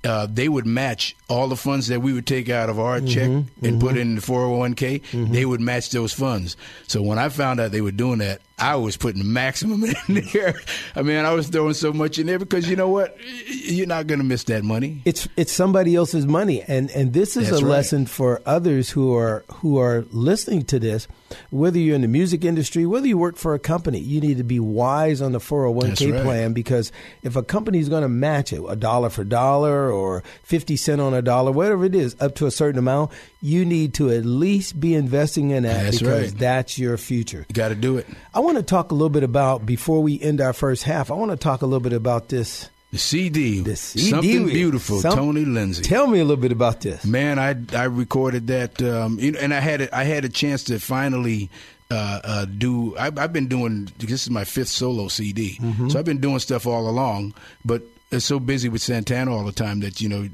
uh, 0.03 0.27
they 0.29 0.50
would 0.50 0.65
match 0.65 1.15
all 1.29 1.48
the 1.48 1.55
funds 1.55 1.88
that 1.88 2.01
we 2.01 2.12
would 2.13 2.27
take 2.27 2.50
out 2.50 2.70
of 2.70 2.77
our 2.77 3.00
check 3.00 3.29
Mm-hmm, 3.29 3.65
and 3.65 3.79
put 3.79 3.96
in 3.98 4.15
the 4.15 4.22
401k. 4.22 5.32
They 5.32 5.46
would 5.46 5.62
match 5.62 5.89
those 5.91 6.12
funds. 6.13 6.58
So 6.88 7.01
when 7.01 7.17
I 7.17 7.29
found 7.29 7.60
out 7.62 7.72
they 7.72 7.82
were 7.82 7.91
doing 7.91 8.20
that, 8.20 8.41
I 8.60 8.75
was 8.75 8.98
putting 8.98 9.19
the 9.19 9.27
maximum 9.27 9.83
in 10.07 10.24
there. 10.33 10.55
I 10.95 11.01
mean, 11.01 11.17
I 11.17 11.33
was 11.33 11.48
throwing 11.50 11.74
so 11.74 11.91
much 11.91 12.19
in 12.19 12.27
there 12.27 12.39
because 12.39 12.69
you 12.69 12.75
know 12.75 12.89
what? 12.89 13.17
You're 13.48 13.88
not 13.88 14.07
going 14.07 14.19
to 14.19 14.25
miss 14.25 14.43
that 14.45 14.63
money. 14.63 15.01
It's 15.05 15.27
it's 15.36 15.51
somebody 15.51 15.95
else's 15.95 16.25
money, 16.25 16.62
and 16.62 16.89
and 16.91 17.13
this 17.13 17.36
is 17.36 17.50
That's 17.50 17.62
a 17.62 17.65
right. 17.65 17.72
lesson 17.72 18.05
for 18.05 18.41
others 18.45 18.89
who 18.89 19.15
are 19.15 19.43
who 19.55 19.79
are 19.79 20.05
listening 20.12 20.63
to 20.65 20.79
this. 20.79 21.07
Whether 21.50 21.79
you're 21.79 21.95
in 21.95 22.01
the 22.01 22.07
music 22.07 22.45
industry, 22.45 22.86
whether 22.86 23.07
you 23.07 23.17
work 23.17 23.38
for 23.38 23.55
a 23.55 23.60
company, 23.60 23.98
you 23.98 24.22
need 24.22 24.38
to 24.38 24.43
be 24.43 24.60
wise 24.60 25.19
on 25.19 25.31
the 25.31 25.39
401k 25.39 26.13
right. 26.13 26.22
plan 26.22 26.53
because 26.53 26.91
if 27.24 27.36
a 27.36 27.41
company 27.41 27.79
is 27.79 27.89
going 27.89 28.03
to 28.03 28.10
match 28.10 28.53
it, 28.53 28.62
a 28.67 28.75
dollar 28.75 29.10
for 29.10 29.24
dollar 29.24 29.91
or 29.91 30.24
50 30.43 30.75
cent 30.75 31.01
on 31.01 31.15
a 31.15 31.24
dollar, 31.24 31.51
whatever 31.51 31.86
it 31.86 31.95
is, 31.95 32.15
up 32.19 32.36
to 32.36 32.45
a 32.45 32.51
certain 32.51 32.77
amount, 32.77 33.12
you 33.41 33.65
need 33.65 33.95
to 33.95 34.12
at 34.12 34.25
least 34.25 34.79
be 34.79 34.93
investing 34.93 35.50
in 35.50 35.63
that 35.63 35.86
That's 35.86 36.00
because 36.00 36.31
right. 36.31 36.39
that's 36.39 36.77
your 36.77 36.98
future. 36.98 37.48
You 37.50 37.55
got 37.55 37.69
to 37.69 37.75
do 37.75 37.98
it. 37.98 38.07
I 38.33 38.39
want 38.43 38.57
to 38.57 38.63
talk 38.63 38.91
a 38.91 38.93
little 38.93 39.09
bit 39.09 39.23
about 39.23 39.65
before 39.65 40.01
we 40.03 40.19
end 40.21 40.41
our 40.41 40.53
first 40.53 40.83
half. 40.83 41.09
I 41.09 41.15
want 41.15 41.31
to 41.31 41.38
talk 41.38 41.62
a 41.62 41.65
little 41.65 41.79
bit 41.79 41.93
about 41.93 42.29
this. 42.29 42.69
The 42.91 43.00
CD, 43.00 43.62
The 43.62 43.75
CD 43.75 44.09
something 44.12 44.45
beautiful. 44.45 45.00
Some- 45.01 45.15
Tony 45.17 45.45
Lindsay. 45.45 45.81
Tell 45.81 46.05
me 46.05 46.19
a 46.19 46.23
little 46.23 46.41
bit 46.41 46.51
about 46.51 46.81
this. 46.81 47.03
Man, 47.05 47.39
I 47.39 47.55
I 47.75 47.85
recorded 47.85 48.45
that, 48.47 48.81
um, 48.83 49.17
you 49.19 49.31
know, 49.31 49.39
and 49.39 49.51
I 49.51 49.59
had 49.59 49.81
a, 49.81 49.95
I 49.97 50.03
had 50.03 50.25
a 50.25 50.29
chance 50.29 50.63
to 50.65 50.79
finally 50.79 51.50
uh, 51.89 52.19
uh, 52.23 52.45
do. 52.45 52.95
I, 52.97 53.07
I've 53.17 53.33
been 53.33 53.47
doing. 53.47 53.89
This 53.97 54.23
is 54.23 54.29
my 54.29 54.43
fifth 54.43 54.67
solo 54.69 55.07
CD, 55.07 55.59
so 55.89 55.97
I've 55.97 56.05
been 56.05 56.19
doing 56.21 56.38
stuff 56.39 56.67
all 56.67 56.88
along. 56.88 57.33
But 57.65 57.81
it's 58.12 58.25
so 58.25 58.39
busy 58.39 58.69
with 58.69 58.81
Santana 58.83 59.35
all 59.35 59.43
the 59.43 59.51
time 59.51 59.79
that 59.79 60.00
you 60.00 60.07
know 60.09 60.29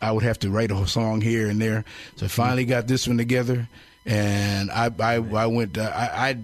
I 0.00 0.12
would 0.12 0.22
have 0.22 0.38
to 0.40 0.50
write 0.50 0.70
a 0.70 0.86
song 0.86 1.20
here 1.20 1.48
and 1.48 1.60
there. 1.60 1.84
So 2.14 2.26
I 2.26 2.28
finally 2.28 2.64
got 2.64 2.86
this 2.86 3.08
one 3.08 3.18
together, 3.18 3.68
and 4.06 4.70
I 4.70 4.86
I, 5.00 5.14
I 5.16 5.46
went. 5.46 5.78
Uh, 5.78 5.90
I, 5.94 6.28
I 6.30 6.36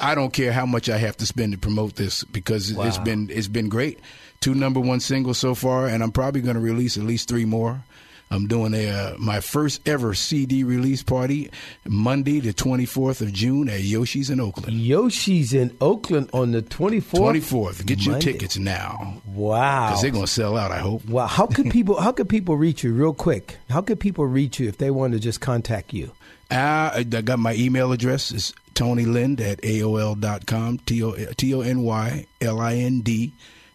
I 0.00 0.14
don't 0.14 0.32
care 0.32 0.52
how 0.52 0.66
much 0.66 0.88
I 0.88 0.98
have 0.98 1.16
to 1.18 1.26
spend 1.26 1.52
to 1.52 1.58
promote 1.58 1.96
this 1.96 2.24
because 2.24 2.70
it's 2.70 2.98
been 2.98 3.28
it's 3.30 3.48
been 3.48 3.68
great. 3.68 4.00
Two 4.40 4.54
number 4.54 4.80
one 4.80 5.00
singles 5.00 5.38
so 5.38 5.54
far, 5.54 5.86
and 5.86 6.02
I'm 6.02 6.12
probably 6.12 6.40
going 6.42 6.54
to 6.56 6.60
release 6.60 6.96
at 6.96 7.04
least 7.04 7.28
three 7.28 7.44
more. 7.46 7.82
I'm 8.28 8.48
doing 8.48 8.74
a 8.74 8.88
uh, 8.88 9.14
my 9.18 9.38
first 9.40 9.88
ever 9.88 10.12
CD 10.12 10.64
release 10.64 11.00
party 11.02 11.48
Monday, 11.84 12.40
the 12.40 12.52
24th 12.52 13.20
of 13.20 13.32
June 13.32 13.68
at 13.68 13.82
Yoshi's 13.82 14.30
in 14.30 14.40
Oakland. 14.40 14.78
Yoshi's 14.80 15.54
in 15.54 15.76
Oakland 15.80 16.28
on 16.32 16.50
the 16.50 16.60
24th. 16.60 17.40
24th. 17.40 17.86
Get 17.86 18.04
your 18.04 18.18
tickets 18.18 18.58
now 18.58 19.22
Wow. 19.28 19.90
because 19.90 20.02
they're 20.02 20.10
going 20.10 20.24
to 20.24 20.30
sell 20.30 20.56
out. 20.56 20.72
I 20.72 20.78
hope. 20.78 21.04
Wow. 21.04 21.26
How 21.28 21.46
could 21.46 21.70
people 21.70 22.00
how 22.00 22.10
could 22.10 22.28
people 22.28 22.56
reach 22.56 22.82
you 22.82 22.92
real 22.92 23.14
quick? 23.14 23.58
How 23.70 23.80
could 23.80 24.00
people 24.00 24.26
reach 24.26 24.58
you 24.58 24.66
if 24.68 24.78
they 24.78 24.90
want 24.90 25.12
to 25.12 25.20
just 25.20 25.40
contact 25.40 25.94
you? 25.94 26.10
Uh, 26.50 26.90
I 26.94 27.02
got 27.02 27.38
my 27.38 27.54
email 27.54 27.92
address. 27.92 28.30
It's 28.30 28.52
Tony 28.74 29.04
Lind 29.04 29.40
at 29.40 29.60
AOL.com. 29.62 30.78
T 30.78 31.02
O 31.02 31.14
T 31.36 31.54
O 31.54 31.60
N 31.60 31.82
Y 31.82 32.26
L 32.40 32.60
I 32.60 32.74
N 32.74 33.00
D 33.00 33.32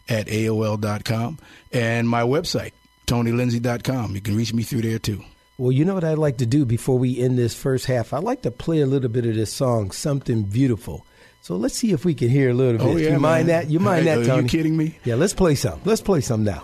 at 0.08 0.28
AOL.com. 0.28 1.40
And 1.72 2.08
my 2.08 2.22
website, 2.22 2.72
TonyLindsay.com. 3.08 4.16
You 4.16 4.22
can 4.22 4.36
reach 4.36 4.54
me 4.54 4.64
through 4.64 4.82
there 4.82 5.00
too. 5.00 5.24
Well, 5.58 5.72
you 5.72 5.86
know 5.86 5.94
what 5.94 6.04
I'd 6.04 6.18
like 6.18 6.38
to 6.38 6.46
do 6.46 6.66
before 6.66 6.98
we 6.98 7.20
end 7.20 7.38
this 7.38 7.54
first 7.54 7.86
half? 7.86 8.14
I'd 8.14 8.24
like 8.24 8.42
to 8.44 8.52
play 8.52 8.82
a 8.82 8.86
little 8.86 9.10
bit 9.10 9.26
of 9.26 9.36
this 9.36 9.54
song, 9.54 9.92
Something 9.92 10.44
Beautiful. 10.44 11.06
So 11.42 11.56
let's 11.56 11.76
see 11.76 11.92
if 11.92 12.06
we 12.06 12.14
can 12.14 12.30
hear 12.30 12.52
a 12.52 12.54
little 12.54 12.78
bit. 12.78 12.88
Oh, 12.88 12.98
yeah, 12.98 13.14
you 13.14 13.20
mind 13.20 13.48
man. 13.48 13.62
that? 13.62 13.70
You 13.72 13.80
mind 13.80 14.08
that, 14.08 14.28
are 14.30 14.42
you 14.42 14.48
kidding 14.48 14.78
me? 14.78 14.98
Yeah, 15.04 15.16
let's 15.16 15.34
play 15.34 15.56
some. 15.56 15.82
Let's 15.86 16.02
play 16.02 16.22
some 16.22 16.44
now. 16.44 16.64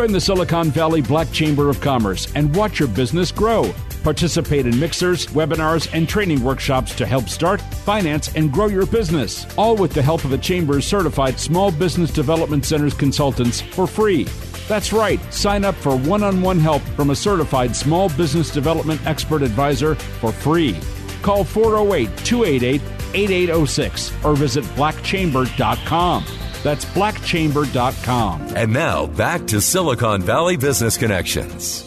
Join 0.00 0.12
the 0.12 0.18
Silicon 0.18 0.70
Valley 0.70 1.02
Black 1.02 1.30
Chamber 1.30 1.68
of 1.68 1.78
Commerce 1.82 2.32
and 2.34 2.56
watch 2.56 2.78
your 2.78 2.88
business 2.88 3.30
grow. 3.30 3.70
Participate 4.02 4.66
in 4.66 4.80
mixers, 4.80 5.26
webinars, 5.26 5.92
and 5.92 6.08
training 6.08 6.42
workshops 6.42 6.94
to 6.94 7.04
help 7.04 7.28
start, 7.28 7.60
finance, 7.60 8.34
and 8.34 8.50
grow 8.50 8.68
your 8.68 8.86
business. 8.86 9.46
All 9.58 9.76
with 9.76 9.92
the 9.92 10.00
help 10.00 10.24
of 10.24 10.30
the 10.30 10.38
Chamber's 10.38 10.86
certified 10.86 11.38
Small 11.38 11.70
Business 11.70 12.10
Development 12.10 12.64
Center's 12.64 12.94
consultants 12.94 13.60
for 13.60 13.86
free. 13.86 14.24
That's 14.68 14.90
right, 14.90 15.20
sign 15.30 15.66
up 15.66 15.74
for 15.74 15.98
one 15.98 16.22
on 16.22 16.40
one 16.40 16.58
help 16.58 16.80
from 16.96 17.10
a 17.10 17.14
certified 17.14 17.76
small 17.76 18.08
business 18.08 18.50
development 18.50 19.06
expert 19.06 19.42
advisor 19.42 19.96
for 19.96 20.32
free. 20.32 20.80
Call 21.20 21.44
408 21.44 22.08
288 22.24 22.80
8806 23.12 24.24
or 24.24 24.34
visit 24.34 24.64
blackchamber.com. 24.76 26.24
That's 26.62 26.84
blackchamber.com. 26.84 28.56
And 28.56 28.72
now 28.72 29.06
back 29.06 29.46
to 29.48 29.60
Silicon 29.60 30.22
Valley 30.22 30.56
Business 30.56 30.96
Connections. 30.96 31.86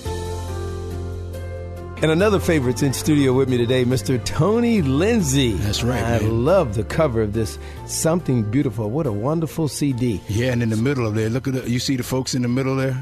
And 2.04 2.12
another 2.12 2.40
favorite's 2.40 2.84
in 2.84 2.92
studio 2.92 3.32
with 3.32 3.48
me 3.48 3.56
today, 3.56 3.86
Mr. 3.86 4.22
Tony 4.26 4.82
Lindsay. 4.82 5.54
That's 5.54 5.84
right, 5.84 6.04
I 6.04 6.20
man. 6.20 6.44
love 6.44 6.76
the 6.76 6.84
cover 6.84 7.22
of 7.22 7.32
this 7.32 7.58
Something 7.86 8.44
Beautiful. 8.44 8.90
What 8.90 9.08
a 9.08 9.12
wonderful 9.14 9.70
CD. 9.70 10.20
Yeah, 10.28 10.52
and 10.52 10.62
in 10.62 10.70
the 10.70 10.76
middle 10.76 11.08
of 11.08 11.16
there, 11.16 11.30
look 11.30 11.48
at 11.48 11.54
the, 11.54 11.70
you 11.70 11.80
see 11.80 11.96
the 11.96 12.04
folks 12.04 12.36
in 12.36 12.42
the 12.42 12.50
middle 12.50 12.76
there. 12.76 13.02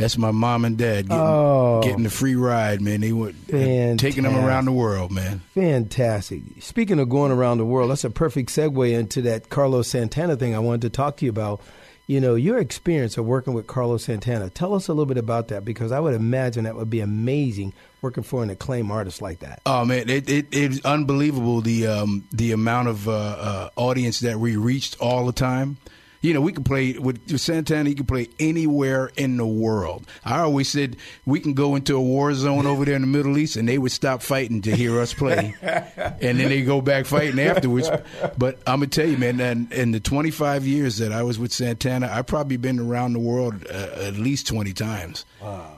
That's 0.00 0.16
my 0.18 0.30
mom 0.30 0.64
and 0.64 0.76
dad 0.78 1.08
getting, 1.08 1.22
Oh. 1.22 1.80
getting 1.82 2.02
the 2.02 2.10
free 2.10 2.34
ride, 2.34 2.80
man. 2.80 3.00
They 3.02 3.12
were 3.12 3.32
taking 3.48 4.22
them 4.24 4.36
around 4.36 4.64
the 4.64 4.72
world, 4.72 5.12
man. 5.12 5.42
Fantastic. 5.54 6.42
Speaking 6.60 6.98
of 6.98 7.08
going 7.08 7.32
around 7.32 7.58
the 7.58 7.64
world, 7.66 7.90
that's 7.90 8.04
a 8.04 8.10
perfect 8.10 8.50
segue 8.50 8.92
into 8.92 9.22
that 9.22 9.50
Carlos 9.50 9.88
Santana 9.88 10.36
thing 10.36 10.54
I 10.54 10.58
wanted 10.58 10.82
to 10.82 10.90
talk 10.90 11.18
to 11.18 11.24
you 11.26 11.30
about. 11.30 11.60
You 12.06 12.20
know, 12.20 12.34
your 12.34 12.58
experience 12.58 13.16
of 13.18 13.24
working 13.26 13.54
with 13.54 13.68
Carlos 13.68 14.02
Santana. 14.04 14.50
Tell 14.50 14.74
us 14.74 14.88
a 14.88 14.92
little 14.92 15.06
bit 15.06 15.16
about 15.16 15.46
that 15.48 15.64
because 15.64 15.92
I 15.92 16.00
would 16.00 16.14
imagine 16.14 16.64
that 16.64 16.74
would 16.74 16.90
be 16.90 16.98
amazing 16.98 17.72
working 18.02 18.24
for 18.24 18.42
an 18.42 18.50
acclaimed 18.50 18.90
artist 18.90 19.22
like 19.22 19.38
that. 19.40 19.60
Oh 19.64 19.84
man, 19.84 20.08
it, 20.08 20.28
it 20.28 20.46
it's 20.50 20.84
unbelievable 20.84 21.60
the 21.60 21.86
um, 21.86 22.26
the 22.32 22.50
amount 22.50 22.88
of 22.88 23.06
uh, 23.08 23.12
uh, 23.12 23.68
audience 23.76 24.20
that 24.20 24.40
we 24.40 24.56
reached 24.56 24.96
all 25.00 25.24
the 25.26 25.32
time. 25.32 25.76
You 26.22 26.34
know, 26.34 26.40
we 26.40 26.52
can 26.52 26.64
play 26.64 26.92
with, 26.98 27.38
Santana. 27.38 27.88
You 27.88 27.94
can 27.94 28.06
play 28.06 28.28
anywhere 28.38 29.10
in 29.16 29.36
the 29.38 29.46
world. 29.46 30.06
I 30.24 30.40
always 30.40 30.68
said 30.68 30.96
we 31.24 31.40
can 31.40 31.54
go 31.54 31.76
into 31.76 31.96
a 31.96 32.00
war 32.00 32.34
zone 32.34 32.66
over 32.66 32.84
there 32.84 32.94
in 32.94 33.00
the 33.00 33.06
Middle 33.06 33.38
East, 33.38 33.56
and 33.56 33.66
they 33.68 33.78
would 33.78 33.92
stop 33.92 34.20
fighting 34.22 34.60
to 34.62 34.76
hear 34.76 35.00
us 35.00 35.14
play, 35.14 35.54
and 35.62 36.38
then 36.38 36.48
they 36.48 36.62
go 36.62 36.80
back 36.80 37.06
fighting 37.06 37.40
afterwards. 37.40 37.88
But 38.36 38.58
I'm 38.66 38.80
gonna 38.80 38.88
tell 38.88 39.08
you, 39.08 39.16
man, 39.16 39.40
in, 39.40 39.68
in 39.72 39.90
the 39.92 40.00
25 40.00 40.66
years 40.66 40.98
that 40.98 41.12
I 41.12 41.22
was 41.22 41.38
with 41.38 41.52
Santana, 41.52 42.10
I've 42.12 42.26
probably 42.26 42.58
been 42.58 42.78
around 42.78 43.14
the 43.14 43.18
world 43.20 43.66
uh, 43.70 43.72
at 43.72 44.14
least 44.14 44.46
20 44.46 44.72
times, 44.74 45.24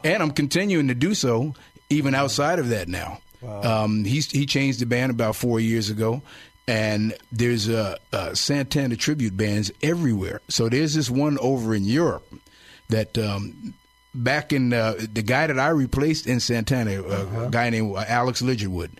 and 0.02 0.22
I'm 0.22 0.32
continuing 0.32 0.88
to 0.88 0.94
do 0.94 1.14
so 1.14 1.54
even 1.88 2.14
outside 2.14 2.58
of 2.58 2.70
that 2.70 2.88
now. 2.88 3.18
Um, 3.44 4.04
he's, 4.04 4.30
he 4.30 4.46
changed 4.46 4.78
the 4.80 4.86
band 4.86 5.10
about 5.10 5.34
four 5.36 5.58
years 5.60 5.90
ago, 5.90 6.22
and 6.68 7.14
there's 7.30 7.68
a, 7.68 7.98
uh, 8.12 8.34
Santana 8.34 8.96
tribute 8.96 9.36
bands 9.36 9.72
everywhere. 9.82 10.40
So 10.48 10.68
there's 10.68 10.94
this 10.94 11.10
one 11.10 11.38
over 11.38 11.74
in 11.74 11.84
Europe 11.84 12.26
that 12.88 13.18
um, 13.18 13.74
back 14.14 14.52
in 14.52 14.72
uh, 14.72 14.94
the 15.12 15.22
guy 15.22 15.46
that 15.46 15.58
I 15.58 15.68
replaced 15.68 16.26
in 16.26 16.40
Santana, 16.40 17.02
uh, 17.02 17.46
a 17.46 17.50
guy 17.50 17.70
named 17.70 17.96
Alex 17.96 18.42
Ligertwood. 18.42 18.90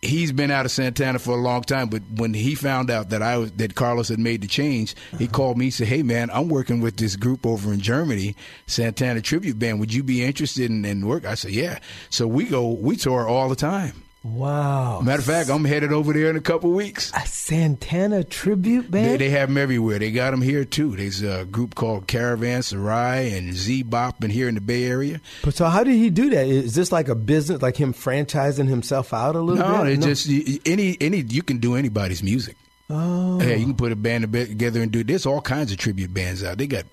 He's 0.00 0.30
been 0.30 0.52
out 0.52 0.64
of 0.64 0.70
Santana 0.70 1.18
for 1.18 1.32
a 1.32 1.40
long 1.40 1.62
time, 1.62 1.88
but 1.88 2.02
when 2.14 2.32
he 2.32 2.54
found 2.54 2.88
out 2.88 3.08
that 3.08 3.20
I 3.20 3.36
was 3.36 3.50
that 3.52 3.74
Carlos 3.74 4.08
had 4.08 4.20
made 4.20 4.42
the 4.42 4.46
change, 4.46 4.94
he 5.18 5.26
called 5.26 5.58
me. 5.58 5.64
He 5.64 5.70
said, 5.72 5.88
"Hey, 5.88 6.04
man, 6.04 6.30
I'm 6.30 6.48
working 6.48 6.80
with 6.80 6.98
this 6.98 7.16
group 7.16 7.44
over 7.44 7.72
in 7.72 7.80
Germany, 7.80 8.36
Santana 8.68 9.20
Tribute 9.20 9.58
Band. 9.58 9.80
Would 9.80 9.92
you 9.92 10.04
be 10.04 10.22
interested 10.22 10.70
in, 10.70 10.84
in 10.84 11.04
work?" 11.04 11.24
I 11.24 11.34
said, 11.34 11.50
"Yeah." 11.50 11.80
So 12.10 12.28
we 12.28 12.44
go, 12.44 12.68
we 12.68 12.94
tour 12.94 13.26
all 13.26 13.48
the 13.48 13.56
time. 13.56 14.04
Wow. 14.24 15.00
Matter 15.00 15.20
of 15.20 15.24
fact, 15.24 15.48
I'm 15.48 15.64
headed 15.64 15.92
over 15.92 16.12
there 16.12 16.28
in 16.28 16.36
a 16.36 16.40
couple 16.40 16.70
weeks. 16.72 17.12
A 17.14 17.20
Santana 17.26 18.24
tribute 18.24 18.90
band? 18.90 19.12
They, 19.12 19.16
they 19.16 19.30
have 19.30 19.48
them 19.48 19.58
everywhere. 19.58 19.98
They 19.98 20.10
got 20.10 20.32
them 20.32 20.42
here 20.42 20.64
too. 20.64 20.96
There's 20.96 21.22
a 21.22 21.44
group 21.44 21.74
called 21.76 22.06
Caravanserai 22.08 23.36
and 23.36 23.54
Z 23.54 23.84
Bop 23.84 24.22
and 24.22 24.32
here 24.32 24.48
in 24.48 24.54
the 24.56 24.60
Bay 24.60 24.84
Area. 24.84 25.20
But 25.42 25.54
so 25.54 25.66
how 25.66 25.84
did 25.84 25.94
he 25.94 26.10
do 26.10 26.30
that? 26.30 26.46
Is 26.46 26.74
this 26.74 26.90
like 26.92 27.08
a 27.08 27.14
business, 27.14 27.62
like 27.62 27.76
him 27.76 27.94
franchising 27.94 28.68
himself 28.68 29.14
out 29.14 29.36
a 29.36 29.40
little 29.40 29.64
No, 29.66 29.84
bit? 29.84 29.92
it's 30.04 30.04
just 30.26 30.28
any 30.66 30.96
any 31.00 31.18
you 31.20 31.42
can 31.42 31.58
do 31.58 31.76
anybody's 31.76 32.22
music. 32.22 32.56
Oh. 32.90 33.40
Yeah, 33.40 33.54
you 33.54 33.66
can 33.66 33.76
put 33.76 33.92
a 33.92 33.96
band 33.96 34.32
together 34.32 34.80
and 34.82 34.90
do. 34.90 35.04
There's 35.04 35.26
all 35.26 35.42
kinds 35.42 35.70
of 35.72 35.78
tribute 35.78 36.12
bands 36.12 36.42
out. 36.42 36.56
They 36.58 36.66
got 36.66 36.84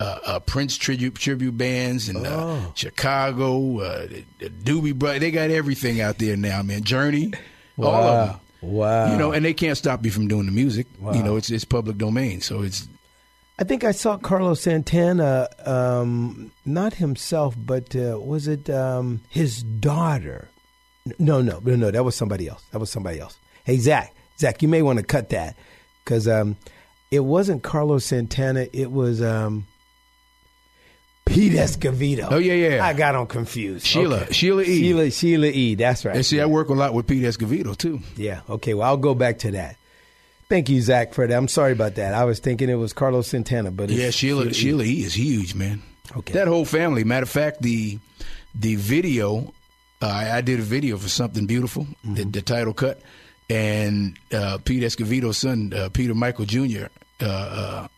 uh, 0.00 0.18
uh, 0.24 0.40
Prince 0.40 0.76
tribute 0.76 1.14
tribute 1.14 1.56
bands 1.56 2.08
in 2.08 2.24
uh, 2.26 2.30
Oh. 2.30 2.72
Chicago, 2.74 3.80
uh, 3.80 4.06
the, 4.06 4.24
the 4.38 4.50
Doobie 4.50 4.94
Brothers. 4.98 5.20
They 5.20 5.30
got 5.30 5.50
everything 5.50 6.00
out 6.00 6.18
there 6.18 6.36
now, 6.36 6.62
man. 6.62 6.82
Journey, 6.82 7.32
all 7.78 7.84
Wow. 7.92 8.08
of 8.22 8.28
them. 8.28 8.40
Wow. 8.62 9.12
You 9.12 9.18
know, 9.18 9.32
and 9.32 9.44
they 9.44 9.54
can't 9.54 9.76
stop 9.78 10.04
you 10.04 10.10
from 10.10 10.26
doing 10.28 10.46
the 10.46 10.52
music. 10.52 10.86
Wow. 10.98 11.12
You 11.12 11.22
know, 11.22 11.36
it's 11.36 11.50
it's 11.50 11.64
public 11.64 11.96
domain, 11.98 12.40
so 12.40 12.62
it's 12.62 12.88
I 13.58 13.64
think 13.64 13.84
I 13.84 13.92
saw 13.92 14.16
Carlos 14.16 14.62
Santana, 14.62 15.46
um, 15.66 16.50
not 16.64 16.94
himself, 16.94 17.54
but 17.58 17.94
uh, 17.94 18.18
was 18.18 18.48
it 18.48 18.70
um, 18.70 19.20
his 19.28 19.62
daughter? 19.62 20.48
No, 21.18 21.42
no, 21.42 21.60
no, 21.62 21.76
no. 21.76 21.90
That 21.90 22.04
was 22.04 22.14
somebody 22.16 22.48
else. 22.48 22.62
That 22.72 22.78
was 22.78 22.90
somebody 22.90 23.20
else. 23.20 23.36
Hey, 23.64 23.76
Zach, 23.76 24.14
Zach, 24.38 24.62
you 24.62 24.68
may 24.68 24.80
want 24.80 24.98
to 24.98 25.04
cut 25.04 25.28
that 25.30 25.56
because 26.04 26.26
um, 26.26 26.56
it 27.10 27.20
wasn't 27.20 27.62
Carlos 27.62 28.04
Santana. 28.06 28.66
It 28.72 28.90
was 28.92 29.20
um, 29.22 29.66
Pete 31.30 31.52
Escovedo. 31.54 32.28
Oh, 32.30 32.38
yeah, 32.38 32.54
yeah. 32.54 32.84
I 32.84 32.92
got 32.92 33.14
him 33.14 33.26
confused. 33.26 33.86
Sheila- 33.86 34.22
Okay. 34.22 34.32
Sheila 34.32 34.62
E. 34.62 34.78
Sheila, 34.80 35.10
Sheila 35.10 35.46
E. 35.46 35.74
That's 35.76 36.04
right. 36.04 36.16
and 36.16 36.26
see, 36.26 36.40
I 36.40 36.46
work 36.46 36.68
a 36.68 36.74
lot 36.74 36.92
with 36.94 37.06
Pete 37.06 37.22
Escovedo 37.22 37.76
too. 37.76 38.00
Yeah. 38.16 38.40
Okay. 38.48 38.74
Well, 38.74 38.86
I'll 38.88 38.96
go 38.96 39.14
back 39.14 39.38
to 39.40 39.52
that. 39.52 39.76
Thank 40.48 40.68
you, 40.68 40.80
Zach, 40.82 41.14
for 41.14 41.26
that. 41.26 41.36
I'm 41.36 41.46
sorry 41.48 41.72
about 41.72 41.94
that. 41.94 42.12
I 42.12 42.24
was 42.24 42.40
thinking 42.40 42.68
it 42.68 42.74
was 42.74 42.92
Carlos 42.92 43.28
Santana, 43.28 43.70
but 43.70 43.90
it's 43.90 43.98
Yeah, 44.00 44.10
Sheila 44.10 44.52
Sheila 44.52 44.82
E 44.84 45.02
is 45.04 45.14
huge, 45.14 45.54
man. 45.54 45.80
Okay. 46.16 46.32
That 46.32 46.48
whole 46.48 46.64
family. 46.64 47.04
Matter 47.04 47.22
of 47.22 47.30
fact, 47.30 47.62
the 47.62 47.98
the 48.54 48.74
video, 48.74 49.54
uh, 50.02 50.06
I 50.08 50.38
I 50.38 50.40
did 50.40 50.58
a 50.58 50.62
video 50.64 50.96
for 50.98 51.08
something 51.08 51.46
beautiful, 51.46 51.84
Mm-hmm. 51.84 52.14
the, 52.14 52.24
the 52.24 52.42
title 52.42 52.74
cut, 52.74 53.00
and 53.48 54.18
uh, 54.32 54.58
Pete 54.64 54.82
Escovedo's 54.82 55.38
son, 55.38 55.72
uh, 55.72 55.88
Peter 55.90 56.14
Michael 56.14 56.46
Jr. 56.46 56.86
Uh, 57.20 57.24
uh, 57.26 57.88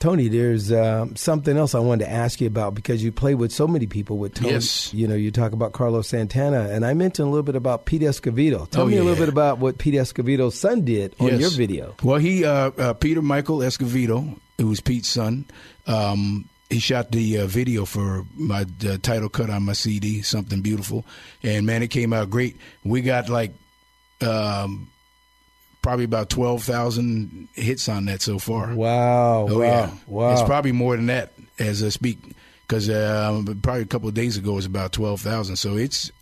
Tony, 0.00 0.28
there's 0.28 0.70
um, 0.70 1.16
something 1.16 1.56
else 1.56 1.74
I 1.74 1.80
wanted 1.80 2.04
to 2.04 2.10
ask 2.10 2.40
you 2.40 2.46
about 2.46 2.74
because 2.74 3.02
you 3.02 3.10
play 3.10 3.34
with 3.34 3.50
so 3.50 3.66
many 3.66 3.86
people. 3.86 4.16
With 4.18 4.34
Tony, 4.34 4.52
Yes. 4.52 4.94
you 4.94 5.08
know, 5.08 5.16
you 5.16 5.30
talk 5.32 5.52
about 5.52 5.72
Carlos 5.72 6.06
Santana, 6.06 6.68
and 6.70 6.86
I 6.86 6.94
mentioned 6.94 7.26
a 7.26 7.30
little 7.30 7.42
bit 7.42 7.56
about 7.56 7.84
Pete 7.84 8.02
Escovedo. 8.02 8.70
Tell 8.70 8.82
Oh, 8.82 8.86
me 8.86 8.96
a 8.96 9.02
little 9.02 9.18
bit 9.18 9.28
about 9.28 9.58
what 9.58 9.78
Pete 9.78 9.94
Escovedo's 9.94 10.54
son 10.54 10.84
did 10.84 11.16
on 11.18 11.28
yes. 11.28 11.40
your 11.40 11.50
video. 11.50 11.96
Well, 12.02 12.18
he 12.18 12.44
uh, 12.44 12.70
uh, 12.78 12.92
Peter 12.94 13.22
Michael 13.22 13.58
Escovedo, 13.58 14.38
who 14.58 14.68
was 14.68 14.80
Pete's 14.80 15.08
son. 15.08 15.46
Um, 15.88 16.48
he 16.70 16.78
shot 16.78 17.10
the 17.10 17.38
uh, 17.40 17.46
video 17.46 17.84
for 17.84 18.24
my 18.36 18.66
uh, 18.86 18.98
title 19.02 19.28
cut 19.28 19.50
on 19.50 19.64
my 19.64 19.72
CD, 19.72 20.22
something 20.22 20.60
beautiful, 20.60 21.04
and 21.42 21.66
man, 21.66 21.82
it 21.82 21.88
came 21.88 22.12
out 22.12 22.30
great. 22.30 22.56
We 22.84 23.00
got 23.00 23.28
like 23.28 23.52
um, 24.20 24.90
probably 25.88 26.04
about 26.04 26.28
twelve 26.28 26.62
thousand 26.64 27.48
hits 27.54 27.88
on 27.88 28.04
that 28.04 28.20
so 28.20 28.38
far. 28.38 28.74
Wow! 28.74 29.46
Oh 29.48 29.58
wow! 29.58 29.64
yeah, 29.64 29.90
Wow! 30.06 30.32
It's 30.32 30.42
probably 30.42 30.72
more 30.72 30.94
than 30.96 31.06
that 31.06 31.32
as 31.58 31.82
I 31.82 31.88
speak, 31.88 32.18
because 32.66 32.90
um, 32.90 33.46
probably 33.62 33.82
a 33.82 33.86
couple 33.86 34.06
of 34.08 34.14
days 34.14 34.36
ago 34.36 34.52
it 34.52 34.56
was 34.56 34.66
about 34.66 34.92
twelve 34.92 35.22
thousand. 35.22 35.56
So 35.56 35.78
it's 35.78 36.12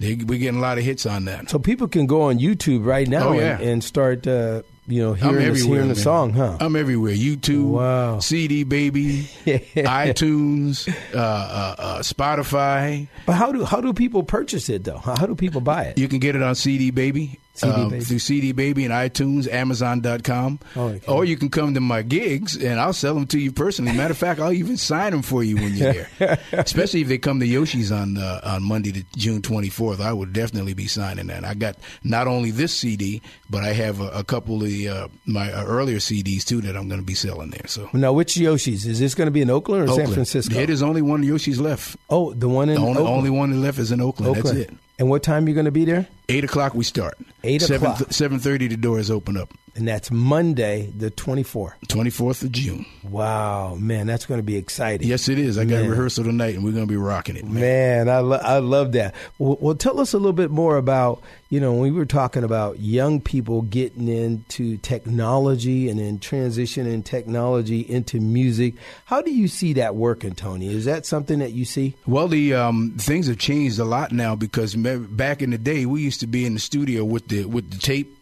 they, 0.00 0.16
we're 0.16 0.40
getting 0.40 0.58
a 0.58 0.62
lot 0.62 0.78
of 0.78 0.84
hits 0.84 1.06
on 1.06 1.26
that. 1.26 1.48
so 1.48 1.60
people 1.60 1.86
can 1.86 2.06
go 2.08 2.22
on 2.22 2.40
YouTube 2.40 2.84
right 2.84 3.06
now 3.06 3.28
Oh, 3.28 3.32
yeah. 3.34 3.58
and, 3.60 3.62
and 3.62 3.84
start, 3.84 4.26
uh, 4.26 4.62
you 4.88 5.00
know, 5.00 5.12
hearing, 5.14 5.54
hearing 5.54 5.86
the 5.88 5.94
song, 5.94 6.32
huh? 6.32 6.56
I'm 6.58 6.74
everywhere. 6.74 7.14
YouTube, 7.14 7.68
Wow. 7.70 8.18
CD 8.18 8.64
Baby, 8.64 9.28
iTunes, 9.46 10.88
uh, 11.14 11.18
uh, 11.18 11.74
uh, 11.78 11.98
Spotify. 12.00 13.06
but 13.26 13.34
how 13.34 13.52
do 13.52 13.64
how 13.64 13.80
do 13.80 13.92
people 13.92 14.24
purchase 14.24 14.68
it 14.68 14.82
though? 14.82 14.98
How 14.98 15.26
do 15.26 15.36
people 15.36 15.60
buy 15.60 15.84
it? 15.84 15.98
You 15.98 16.08
can 16.08 16.18
get 16.18 16.34
it 16.34 16.42
on 16.42 16.56
CD 16.56 16.90
Baby. 16.90 17.38
CD 17.54 17.72
um, 17.72 18.00
through 18.00 18.18
CD 18.18 18.50
Baby 18.52 18.84
and 18.84 18.92
iTunes, 18.92 19.48
Amazon.com. 19.50 20.58
Oh, 20.76 20.86
okay. 20.88 21.06
Or 21.06 21.24
you 21.24 21.36
can 21.36 21.48
come 21.50 21.72
to 21.74 21.80
my 21.80 22.02
gigs 22.02 22.56
and 22.56 22.80
I'll 22.80 22.92
sell 22.92 23.14
them 23.14 23.26
to 23.28 23.38
you 23.38 23.52
personally. 23.52 23.92
Matter 23.92 24.10
of 24.12 24.18
fact, 24.18 24.40
I'll 24.40 24.52
even 24.52 24.76
sign 24.76 25.12
them 25.12 25.22
for 25.22 25.44
you 25.44 25.56
when 25.56 25.74
you're 25.74 25.92
there. 26.18 26.38
Especially 26.52 27.00
if 27.02 27.08
they 27.08 27.18
come 27.18 27.38
to 27.40 27.46
Yoshi's 27.46 27.92
on 27.92 28.18
uh, 28.18 28.40
on 28.42 28.62
Monday, 28.64 28.90
to 28.92 29.04
June 29.16 29.40
24th. 29.40 30.00
I 30.00 30.12
would 30.12 30.32
definitely 30.32 30.74
be 30.74 30.86
signing 30.88 31.28
that. 31.28 31.44
I 31.44 31.54
got 31.54 31.76
not 32.02 32.26
only 32.26 32.50
this 32.50 32.74
CD, 32.74 33.22
but 33.48 33.62
I 33.62 33.72
have 33.72 34.00
a, 34.00 34.08
a 34.08 34.24
couple 34.24 34.56
of 34.56 34.68
the, 34.68 34.88
uh, 34.88 35.08
my 35.26 35.52
uh, 35.52 35.64
earlier 35.64 35.98
CDs 35.98 36.44
too 36.44 36.60
that 36.62 36.76
I'm 36.76 36.88
going 36.88 37.00
to 37.00 37.06
be 37.06 37.14
selling 37.14 37.50
there. 37.50 37.66
So 37.68 37.88
Now, 37.92 38.12
which 38.12 38.36
Yoshi's 38.36 38.84
is 38.84 38.98
this 38.98 39.14
going 39.14 39.26
to 39.26 39.32
be 39.32 39.42
in 39.42 39.50
Oakland 39.50 39.88
or 39.88 39.94
San 39.94 40.12
Francisco? 40.12 40.58
It 40.58 40.70
is 40.70 40.82
only 40.82 41.02
one 41.02 41.22
Yoshi's 41.22 41.60
left. 41.60 41.96
Oh, 42.10 42.32
the 42.34 42.48
one 42.48 42.68
in 42.68 42.74
The 42.76 42.80
only, 42.80 42.92
Oakland. 43.02 43.16
only 43.16 43.30
one 43.30 43.62
left 43.62 43.78
is 43.78 43.92
in 43.92 44.00
Oakland. 44.00 44.36
Oakland. 44.36 44.58
That's 44.58 44.70
it. 44.72 44.78
And 44.98 45.10
what 45.10 45.22
time 45.24 45.44
are 45.44 45.48
you 45.48 45.54
going 45.54 45.64
to 45.64 45.72
be 45.72 45.84
there? 45.84 46.06
Eight 46.28 46.44
o'clock 46.44 46.74
we 46.74 46.84
start. 46.84 47.18
Eight 47.42 47.62
Seven, 47.62 47.90
o'clock. 47.90 48.12
Seven 48.12 48.38
thirty 48.38 48.68
the 48.68 48.76
doors 48.76 49.10
open 49.10 49.36
up. 49.36 49.52
And 49.76 49.88
that's 49.88 50.08
Monday, 50.12 50.92
the 50.96 51.10
24th. 51.10 51.72
Twenty 51.88 52.10
fourth 52.10 52.42
of 52.42 52.52
June. 52.52 52.86
Wow, 53.02 53.74
man, 53.74 54.06
that's 54.06 54.24
going 54.24 54.38
to 54.38 54.44
be 54.44 54.54
exciting. 54.54 55.08
Yes, 55.08 55.28
it 55.28 55.36
is. 55.36 55.58
I 55.58 55.64
got 55.64 55.80
Man. 55.80 55.86
a 55.86 55.90
rehearsal 55.90 56.22
tonight, 56.22 56.54
and 56.54 56.64
we're 56.64 56.70
going 56.70 56.86
to 56.86 56.90
be 56.90 56.96
rocking 56.96 57.34
it, 57.36 57.44
man. 57.44 57.60
Man, 57.60 58.08
I, 58.08 58.18
lo- 58.20 58.40
I 58.40 58.58
love 58.58 58.92
that. 58.92 59.16
Well, 59.38 59.58
well, 59.60 59.74
tell 59.74 59.98
us 59.98 60.12
a 60.12 60.18
little 60.18 60.32
bit 60.32 60.52
more 60.52 60.76
about, 60.76 61.22
you 61.50 61.58
know, 61.58 61.72
when 61.72 61.82
we 61.82 61.90
were 61.90 62.06
talking 62.06 62.44
about 62.44 62.78
young 62.78 63.20
people 63.20 63.62
getting 63.62 64.06
into 64.06 64.76
technology 64.76 65.88
and 65.88 65.98
then 65.98 66.20
transitioning 66.20 67.04
technology 67.04 67.80
into 67.80 68.20
music. 68.20 68.74
How 69.06 69.22
do 69.22 69.32
you 69.32 69.48
see 69.48 69.72
that 69.72 69.96
working, 69.96 70.36
Tony? 70.36 70.72
Is 70.72 70.84
that 70.84 71.04
something 71.04 71.40
that 71.40 71.50
you 71.50 71.64
see? 71.64 71.96
Well, 72.06 72.28
the 72.28 72.54
um, 72.54 72.94
things 72.96 73.26
have 73.26 73.38
changed 73.38 73.80
a 73.80 73.84
lot 73.84 74.12
now 74.12 74.36
because 74.36 74.76
back 74.76 75.42
in 75.42 75.50
the 75.50 75.58
day, 75.58 75.84
we 75.84 76.02
used 76.02 76.13
to 76.18 76.26
be 76.26 76.44
in 76.46 76.54
the 76.54 76.60
studio 76.60 77.04
with 77.04 77.28
the 77.28 77.44
with 77.44 77.70
the 77.70 77.78
tape, 77.78 78.16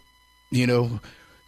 you 0.51 0.67
know, 0.67 1.01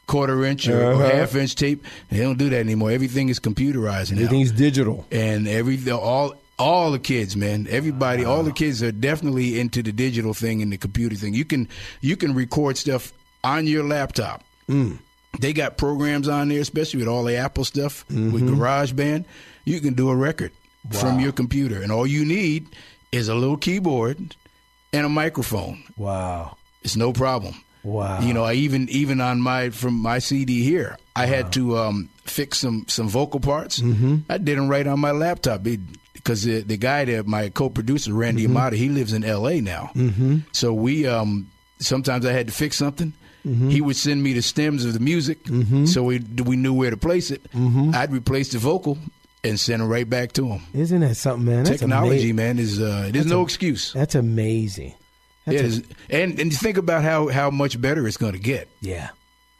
quarter 0.07 0.45
inch 0.45 0.69
or, 0.69 0.83
or 0.91 0.93
Uh-huh. 0.95 1.17
half 1.17 1.35
inch 1.35 1.55
tape. 1.55 1.85
They 2.11 2.19
don't 2.19 2.39
do 2.39 2.49
that 2.51 2.59
anymore. 2.61 2.91
Everything 2.91 3.29
is 3.29 3.41
computerized 3.41 4.13
now. 4.13 4.23
Everything's 4.23 4.53
digital. 4.53 5.07
and 5.11 5.49
every 5.49 5.79
all 5.91 6.35
all 6.59 6.93
the 6.93 7.01
kids, 7.01 7.35
man, 7.37 7.67
everybody, 7.69 8.25
all 8.25 8.45
the 8.45 8.53
kids 8.53 8.81
are 8.83 8.93
definitely 8.93 9.59
into 9.59 9.83
the 9.83 9.91
digital 9.91 10.33
thing 10.35 10.63
and 10.63 10.73
the 10.73 10.77
computer 10.79 11.17
thing. 11.17 11.35
You 11.35 11.45
can 11.45 11.69
you 12.01 12.17
can 12.17 12.35
record 12.35 12.77
stuff 12.77 13.13
on 13.43 13.67
your 13.67 13.83
laptop. 13.85 14.45
They 15.41 15.53
got 15.53 15.77
programs 15.79 16.29
on 16.29 16.49
there, 16.49 16.61
especially 16.61 17.01
with 17.01 17.09
all 17.09 17.25
the 17.25 17.35
Apple 17.37 17.65
stuff 17.65 18.05
with 18.09 18.43
GarageBand. 18.49 19.25
You 19.65 19.81
can 19.81 19.95
do 19.95 20.09
a 20.11 20.15
record 20.15 20.53
from 20.91 21.19
your 21.19 21.33
computer, 21.33 21.83
and 21.83 21.91
all 21.91 22.07
you 22.07 22.25
need 22.25 22.69
is 23.11 23.29
a 23.29 23.35
little 23.35 23.57
keyboard 23.57 24.37
and 24.95 25.07
a 25.07 25.09
microphone. 25.09 25.83
Wow. 25.97 26.57
It's 26.83 26.97
no 26.97 27.13
problem. 27.13 27.55
Wow. 27.83 28.21
You 28.21 28.33
know, 28.33 28.45
I 28.45 28.55
even 28.55 28.89
even 28.89 29.21
on 29.21 29.41
my 29.41 29.71
from 29.71 29.95
my 29.95 30.19
CD 30.19 30.63
here, 30.63 30.97
I 31.15 31.27
had 31.27 31.53
to 31.55 31.77
um, 31.77 32.09
fix 32.25 32.59
some 32.59 32.87
some 32.89 33.09
vocal 33.09 33.41
parts. 33.41 33.81
Mm-hmm. 33.81 34.19
I 34.31 34.39
did 34.39 34.57
them 34.57 34.69
right 34.69 34.87
on 34.87 35.01
my 35.01 35.11
laptop 35.11 35.63
because 35.63 36.45
the, 36.45 36.61
the 36.63 36.79
guy 36.79 37.05
that 37.05 37.27
my 37.27 37.51
co-producer 37.51 38.15
Randy 38.15 38.47
Amata, 38.47 38.77
he 38.77 38.89
lives 38.89 39.13
in 39.13 39.23
L.A. 39.23 39.61
now. 39.61 39.91
Mm-hmm. 39.95 40.39
So 40.53 40.73
we 40.73 41.07
um, 41.07 41.51
sometimes 41.79 42.25
I 42.25 42.33
had 42.33 42.47
to 42.47 42.53
fix 42.53 42.77
something. 42.77 43.13
He 43.69 43.83
would 43.83 43.97
send 43.97 44.23
me 44.23 44.33
the 44.33 44.41
stems 44.41 44.87
of 44.87 44.95
the 44.95 45.01
music, 45.01 45.39
so 45.85 46.03
we 46.05 46.21
we 46.21 46.57
knew 46.57 46.73
where 46.73 46.89
to 46.89 46.97
place 46.97 47.31
it. 47.31 47.43
I'd 47.55 48.11
replace 48.11 48.53
the 48.53 48.59
vocal 48.59 48.97
and 49.45 49.59
send 49.61 49.83
it 49.83 49.87
right 49.87 50.09
back 50.09 50.33
to 50.33 50.47
him. 50.47 50.63
Isn't 50.73 51.01
that 51.01 51.15
something, 51.17 51.45
man? 51.45 51.65
That's 51.65 51.81
Technology, 51.81 52.33
man, 52.33 52.59
is 52.59 52.81
uh, 52.81 53.11
there's 53.13 53.27
no 53.27 53.43
excuse. 53.43 53.93
That's 53.93 54.15
amazing. 54.15 54.95
That's 55.47 55.61
It 55.61 55.65
a- 55.65 55.67
is, 55.69 55.83
and 56.11 56.41
and 56.41 56.51
you 56.53 56.57
think 56.59 56.77
about 56.79 57.03
how 57.03 57.29
how 57.29 57.51
much 57.51 57.81
better 57.81 58.07
it's 58.09 58.17
going 58.17 58.33
to 58.33 58.39
get. 58.39 58.69
yeah. 58.81 59.11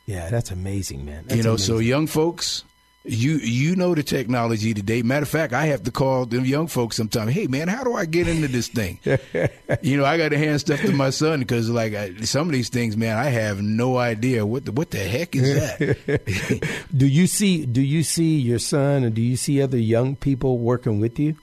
Yeah, 0.07 0.29
that's 0.29 0.51
amazing, 0.51 1.07
man. 1.07 1.25
That's 1.25 1.37
you 1.39 1.43
know, 1.43 1.57
so 1.57 1.79
young 1.79 2.07
folks, 2.07 2.63
you 3.05 3.37
you 3.37 3.77
know 3.77 3.95
the 3.95 4.03
technology 4.03 4.73
today. 4.73 5.03
Matter 5.03 5.25
of 5.25 5.29
fact, 5.29 5.53
I 5.53 5.67
have 5.67 5.83
to 5.83 5.91
call 5.91 6.25
them 6.25 6.45
young 6.45 6.67
folks 6.67 6.97
sometimes. 6.97 7.33
Hey, 7.33 7.47
man, 7.47 7.69
how 7.69 7.85
do 7.85 7.95
I 7.95 8.07
get 8.07 8.27
into 8.27 8.49
this 8.49 8.69
thing? 8.69 8.99
you 9.83 9.97
know, 9.99 10.07
I 10.07 10.17
got 10.17 10.31
to 10.31 10.39
hand 10.39 10.61
stuff 10.61 10.81
to 10.81 10.93
my 10.93 11.11
son 11.11 11.41
because 11.41 11.69
like 11.69 11.95
I, 11.95 12.15
some 12.23 12.49
of 12.49 12.53
these 12.53 12.71
things, 12.71 12.97
man, 12.97 13.19
I 13.19 13.25
have 13.25 13.61
no 13.61 13.99
idea 13.99 14.47
what 14.47 14.65
the, 14.65 14.73
what 14.73 14.91
the 14.91 14.99
heck 14.99 15.37
is 15.37 15.55
that. 15.55 16.79
do 16.97 17.07
you 17.07 17.27
see 17.27 17.67
do 17.67 17.83
you 17.83 18.03
see 18.03 18.39
your 18.39 18.59
son 18.59 19.05
and 19.05 19.15
do 19.15 19.21
you 19.21 19.37
see 19.37 19.61
other 19.61 19.79
young 19.79 20.17
people 20.17 20.59
working 20.59 20.99
with 20.99 21.19
you? 21.19 21.37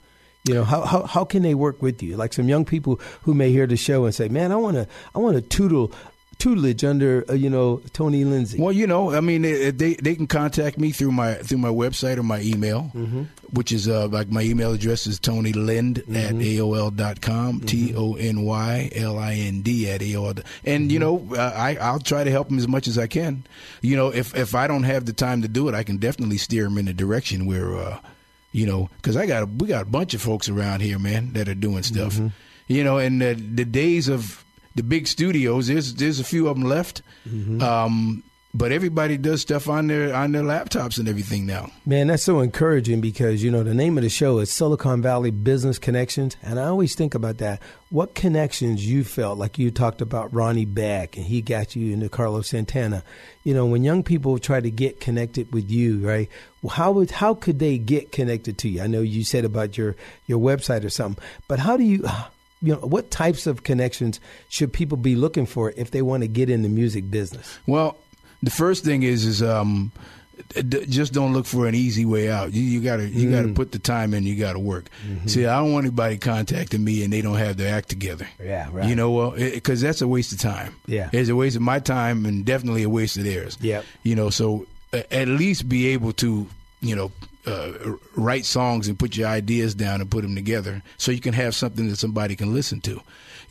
You 0.48 0.56
know, 0.56 0.64
how, 0.64 0.82
how 0.82 1.04
how 1.04 1.26
can 1.26 1.44
they 1.44 1.54
work 1.54 1.84
with 1.84 2.02
you? 2.02 2.18
Like 2.18 2.34
some 2.34 2.50
young 2.50 2.66
people 2.66 3.00
who 3.22 3.36
may 3.36 3.52
hear 3.52 3.68
the 3.68 3.78
show 3.78 4.06
and 4.06 4.16
say, 4.16 4.28
"Man, 4.28 4.52
I 4.52 4.56
want 4.56 4.76
to 4.76 4.88
I 5.14 5.20
want 5.20 5.36
to 5.36 5.42
tutor 5.42 5.96
tutelage 6.42 6.84
under 6.84 7.24
uh, 7.30 7.34
you 7.34 7.50
know 7.50 7.82
Tony 7.94 8.26
Lindsay? 8.26 8.60
Well, 8.60 8.72
you 8.72 8.88
know, 8.88 9.14
I 9.14 9.22
mean, 9.22 9.44
they 9.44 9.70
they, 9.70 9.94
they 9.94 10.16
can 10.16 10.26
contact 10.26 10.78
me 10.78 10.92
through 10.92 11.12
my 11.12 11.36
through 11.36 11.60
my 11.60 11.70
website 11.70 12.18
or 12.18 12.24
my 12.24 12.42
email, 12.42 12.92
mm-hmm. 12.96 13.24
which 13.52 13.72
is 13.72 13.88
uh, 13.88 14.08
like 14.08 14.30
my 14.30 14.42
email 14.42 14.74
address 14.74 15.06
is 15.06 15.20
Tony 15.20 15.54
Lind 15.54 15.98
mm-hmm. 15.98 16.16
at 16.16 16.34
aol 16.34 16.96
dot 16.96 17.22
com, 17.22 17.62
T 17.62 17.94
O 17.96 18.16
N 18.16 18.42
Y 18.42 18.90
L 18.96 19.20
I 19.20 19.36
N 19.36 19.62
D 19.62 19.90
at 19.90 20.02
AOL. 20.02 20.44
And 20.66 20.92
you 20.92 21.00
mm-hmm. 21.00 21.34
know, 21.34 21.36
uh, 21.36 21.54
I 21.56 21.76
I'll 21.76 22.00
try 22.00 22.24
to 22.24 22.32
help 22.32 22.48
them 22.48 22.58
as 22.58 22.68
much 22.68 22.88
as 22.88 22.98
I 22.98 23.06
can. 23.06 23.46
You 23.82 23.96
know, 23.96 24.10
if 24.10 24.36
if 24.36 24.56
I 24.56 24.66
don't 24.68 24.84
have 24.84 25.06
the 25.06 25.14
time 25.14 25.44
to 25.44 25.48
do 25.48 25.70
it, 25.70 25.76
I 25.76 25.84
can 25.84 25.98
definitely 25.98 26.38
steer 26.38 26.64
them 26.64 26.78
in 26.78 26.88
a 26.88 26.94
direction 26.94 27.46
where. 27.46 27.78
Uh, 27.78 28.00
you 28.54 28.66
know, 28.66 28.90
because 28.98 29.16
I 29.16 29.28
got 29.28 29.44
a, 29.44 29.46
we 29.46 29.70
got 29.70 29.84
a 29.84 29.90
bunch 29.90 30.14
of 30.14 30.22
folks 30.22 30.50
around 30.50 30.82
here, 30.82 31.00
man, 31.00 31.32
that 31.34 31.48
are 31.48 31.56
doing 31.56 31.84
stuff. 31.84 32.16
Mm-hmm. 32.16 32.28
You 32.68 32.84
know, 32.84 32.98
and 32.98 33.22
the, 33.22 33.34
the 33.34 33.64
days 33.64 34.10
of 34.10 34.44
the 34.76 34.84
big 34.84 35.08
studios, 35.08 35.68
there's 35.68 35.94
there's 35.96 36.20
a 36.20 36.24
few 36.24 36.48
of 36.48 36.58
them 36.58 36.68
left. 36.68 37.02
Mm-hmm. 37.28 37.62
Um, 37.62 38.24
but 38.54 38.74
everybody 38.74 39.18
does 39.18 39.42
stuff 39.42 39.70
on 39.70 39.88
their 39.88 40.14
on 40.14 40.34
their 40.34 40.44
laptops 40.44 41.00
and 41.00 41.08
everything 41.08 41.46
now. 41.46 41.72
Man, 41.86 42.08
that's 42.08 42.24
so 42.24 42.42
encouraging 42.42 43.00
because 43.00 43.44
you 43.44 43.50
know 43.50 43.64
the 43.64 43.74
name 43.74 43.98
of 43.98 44.04
the 44.04 44.10
show 44.10 44.40
is 44.40 44.52
Silicon 44.52 45.02
Valley 45.02 45.32
Business 45.32 45.80
Connections, 45.80 46.36
and 46.44 46.60
I 46.60 46.66
always 46.66 46.96
think 46.96 47.16
about 47.16 47.38
that. 47.38 47.62
What 47.90 48.14
connections 48.14 48.86
you 48.86 49.04
felt 49.04 49.38
like 49.38 49.58
you 49.58 49.72
talked 49.72 50.02
about 50.02 50.34
Ronnie 50.34 50.66
Beck 50.66 51.18
and 51.18 51.26
he 51.26 51.42
got 51.42 51.76
you 51.76 51.94
into 51.94 52.10
Carlos 52.10 52.50
Santana. 52.50 53.04
You 53.44 53.54
know, 53.54 53.66
when 53.66 53.84
young 53.84 54.04
people 54.04 54.38
try 54.38 54.60
to 54.60 54.72
get 54.72 55.00
connected 55.00 55.52
with 55.54 55.70
you, 55.70 56.06
right? 56.06 56.30
How 56.70 56.92
would 56.92 57.12
how 57.12 57.34
could 57.34 57.60
they 57.60 57.78
get 57.78 58.12
connected 58.12 58.58
to 58.60 58.70
you? 58.70 58.82
I 58.82 58.88
know 58.88 59.02
you 59.02 59.24
said 59.24 59.46
about 59.46 59.78
your 59.78 59.96
your 60.28 60.40
website 60.40 60.84
or 60.84 60.90
something, 60.90 61.24
but 61.48 61.60
how 61.60 61.78
do 61.78 61.84
you 61.84 62.06
you 62.62 62.74
know 62.74 62.80
what 62.80 63.12
types 63.12 63.48
of 63.48 63.64
connections 63.64 64.20
should 64.50 64.72
people 64.72 64.98
be 64.98 65.16
looking 65.16 65.46
for 65.46 65.74
if 65.76 65.92
they 65.92 66.02
want 66.02 66.24
to 66.24 66.28
get 66.28 66.50
in 66.50 66.62
the 66.62 66.70
music 66.70 67.10
business? 67.10 67.58
Well, 67.66 67.98
the 68.44 68.52
first 68.52 68.84
thing 68.84 69.04
is 69.04 69.26
is 69.26 69.42
um, 69.42 69.92
just 70.90 71.14
don't 71.14 71.34
look 71.34 71.46
for 71.46 71.68
an 71.68 71.76
easy 71.76 72.06
way 72.06 72.30
out. 72.30 72.54
You, 72.54 72.62
you 72.62 72.82
gotta 72.82 73.08
you 73.08 73.30
mm. 73.30 73.32
gotta 73.32 73.54
put 73.54 73.72
the 73.72 73.80
time 73.80 74.14
in. 74.14 74.24
You 74.24 74.36
gotta 74.36 74.60
work. 74.60 74.90
Mm-hmm. 75.08 75.28
See, 75.28 75.46
I 75.46 75.60
don't 75.60 75.74
want 75.74 75.86
anybody 75.86 76.18
contacting 76.18 76.84
me 76.84 77.04
and 77.04 77.12
they 77.12 77.22
don't 77.22 77.38
have 77.38 77.58
their 77.58 77.76
act 77.76 77.90
together. 77.90 78.28
Yeah, 78.42 78.70
right. 78.72 78.88
You 78.88 78.96
know, 78.96 79.12
well, 79.12 79.32
because 79.32 79.82
that's 79.82 80.02
a 80.02 80.08
waste 80.08 80.32
of 80.32 80.40
time. 80.40 80.76
Yeah, 80.86 81.10
it's 81.12 81.30
a 81.30 81.36
waste 81.36 81.56
of 81.56 81.62
my 81.62 81.80
time 81.80 82.26
and 82.26 82.46
definitely 82.46 82.84
a 82.84 82.90
waste 82.90 83.18
of 83.18 83.24
theirs. 83.24 83.58
Yeah, 83.62 83.82
you 84.04 84.16
know, 84.16 84.30
so 84.30 84.66
at 84.94 85.28
least 85.28 85.70
be 85.70 85.88
able 85.88 86.14
to 86.14 86.48
you 86.82 86.96
know 86.96 87.12
uh, 87.46 87.74
write 88.16 88.46
songs 88.46 88.88
and 88.88 88.98
put 88.98 89.18
your 89.18 89.28
ideas 89.28 89.76
down 89.76 90.02
and 90.02 90.10
put 90.10 90.22
them 90.22 90.36
together 90.36 90.84
so 90.98 91.12
you 91.12 91.22
can 91.22 91.34
have 91.34 91.56
something 91.56 91.88
that 91.90 91.98
somebody 91.98 92.36
can 92.36 92.54
listen 92.54 92.82
to 92.82 93.02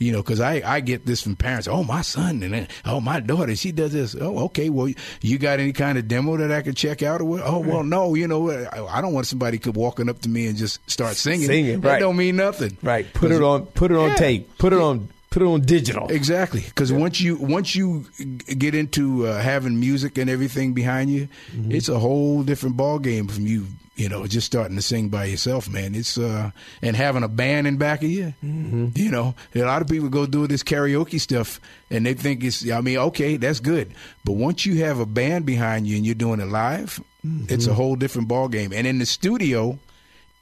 you 0.01 0.11
know, 0.11 0.23
because 0.23 0.39
I, 0.39 0.63
I 0.65 0.79
get 0.79 1.05
this 1.05 1.21
from 1.21 1.35
parents. 1.35 1.67
Oh, 1.67 1.83
my 1.83 2.01
son 2.01 2.41
and 2.41 2.53
then, 2.53 2.67
oh, 2.85 2.99
my 2.99 3.19
daughter, 3.19 3.55
she 3.55 3.71
does 3.71 3.93
this. 3.93 4.15
Oh, 4.19 4.45
okay. 4.45 4.69
Well, 4.69 4.91
you 5.21 5.37
got 5.37 5.59
any 5.59 5.73
kind 5.73 5.95
of 5.99 6.07
demo 6.07 6.37
that 6.37 6.51
I 6.51 6.63
could 6.63 6.75
check 6.75 7.03
out? 7.03 7.21
Or 7.21 7.25
what? 7.25 7.41
Oh, 7.45 7.59
well, 7.59 7.83
no. 7.83 8.15
You 8.15 8.27
know, 8.27 8.49
I, 8.49 8.99
don't 8.99 9.13
want 9.13 9.27
somebody 9.27 9.59
could 9.59 9.75
walking 9.75 10.09
up 10.09 10.19
to 10.21 10.29
me 10.29 10.47
and 10.47 10.57
just 10.57 10.79
start 10.89 11.15
singing. 11.17 11.45
Singing, 11.45 11.81
that 11.81 11.87
right? 11.87 11.99
Don't 11.99 12.17
mean 12.17 12.35
nothing. 12.35 12.77
Right. 12.81 13.13
Put 13.13 13.31
it 13.31 13.43
on. 13.43 13.67
Put 13.67 13.91
it 13.91 13.97
on 13.97 14.09
yeah. 14.09 14.15
tape. 14.15 14.57
Put 14.57 14.73
it 14.73 14.79
on 14.79 15.09
put 15.29 15.41
it 15.41 15.45
on 15.45 15.61
digital. 15.61 16.11
Exactly, 16.11 16.59
because 16.59 16.91
yeah. 16.91 16.97
once 16.97 17.21
you 17.21 17.37
once 17.37 17.73
you 17.73 18.05
get 18.57 18.75
into 18.75 19.25
uh, 19.27 19.39
having 19.39 19.79
music 19.79 20.17
and 20.17 20.29
everything 20.29 20.73
behind 20.73 21.09
you, 21.09 21.29
mm-hmm. 21.53 21.71
it's 21.71 21.87
a 21.87 21.97
whole 21.97 22.43
different 22.43 22.75
ball 22.75 22.99
game 22.99 23.29
from 23.29 23.47
you 23.47 23.67
you 23.95 24.09
know, 24.09 24.25
just 24.25 24.47
starting 24.47 24.75
to 24.77 24.81
sing 24.81 25.09
by 25.09 25.25
yourself, 25.25 25.69
man. 25.69 25.93
It's 25.95 26.17
uh, 26.17 26.51
and 26.81 26.95
having 26.95 27.23
a 27.23 27.27
band 27.27 27.67
in 27.67 27.77
back 27.77 28.03
of 28.03 28.09
you. 28.09 28.33
Mm-hmm. 28.43 28.89
You 28.95 29.11
know, 29.11 29.35
a 29.53 29.59
lot 29.59 29.81
of 29.81 29.87
people 29.87 30.09
go 30.09 30.25
do 30.25 30.47
this 30.47 30.63
karaoke 30.63 31.19
stuff 31.19 31.59
and 31.89 32.05
they 32.05 32.13
think 32.13 32.43
it's. 32.43 32.69
I 32.69 32.81
mean, 32.81 32.97
okay, 32.97 33.37
that's 33.37 33.59
good, 33.59 33.93
but 34.23 34.33
once 34.33 34.65
you 34.65 34.83
have 34.83 34.99
a 34.99 35.05
band 35.05 35.45
behind 35.45 35.87
you 35.87 35.97
and 35.97 36.05
you're 36.05 36.15
doing 36.15 36.39
it 36.39 36.47
live, 36.47 37.01
mm-hmm. 37.25 37.53
it's 37.53 37.67
a 37.67 37.73
whole 37.73 37.95
different 37.95 38.27
ball 38.27 38.47
game. 38.47 38.71
And 38.73 38.87
in 38.87 38.99
the 38.99 39.05
studio, 39.05 39.77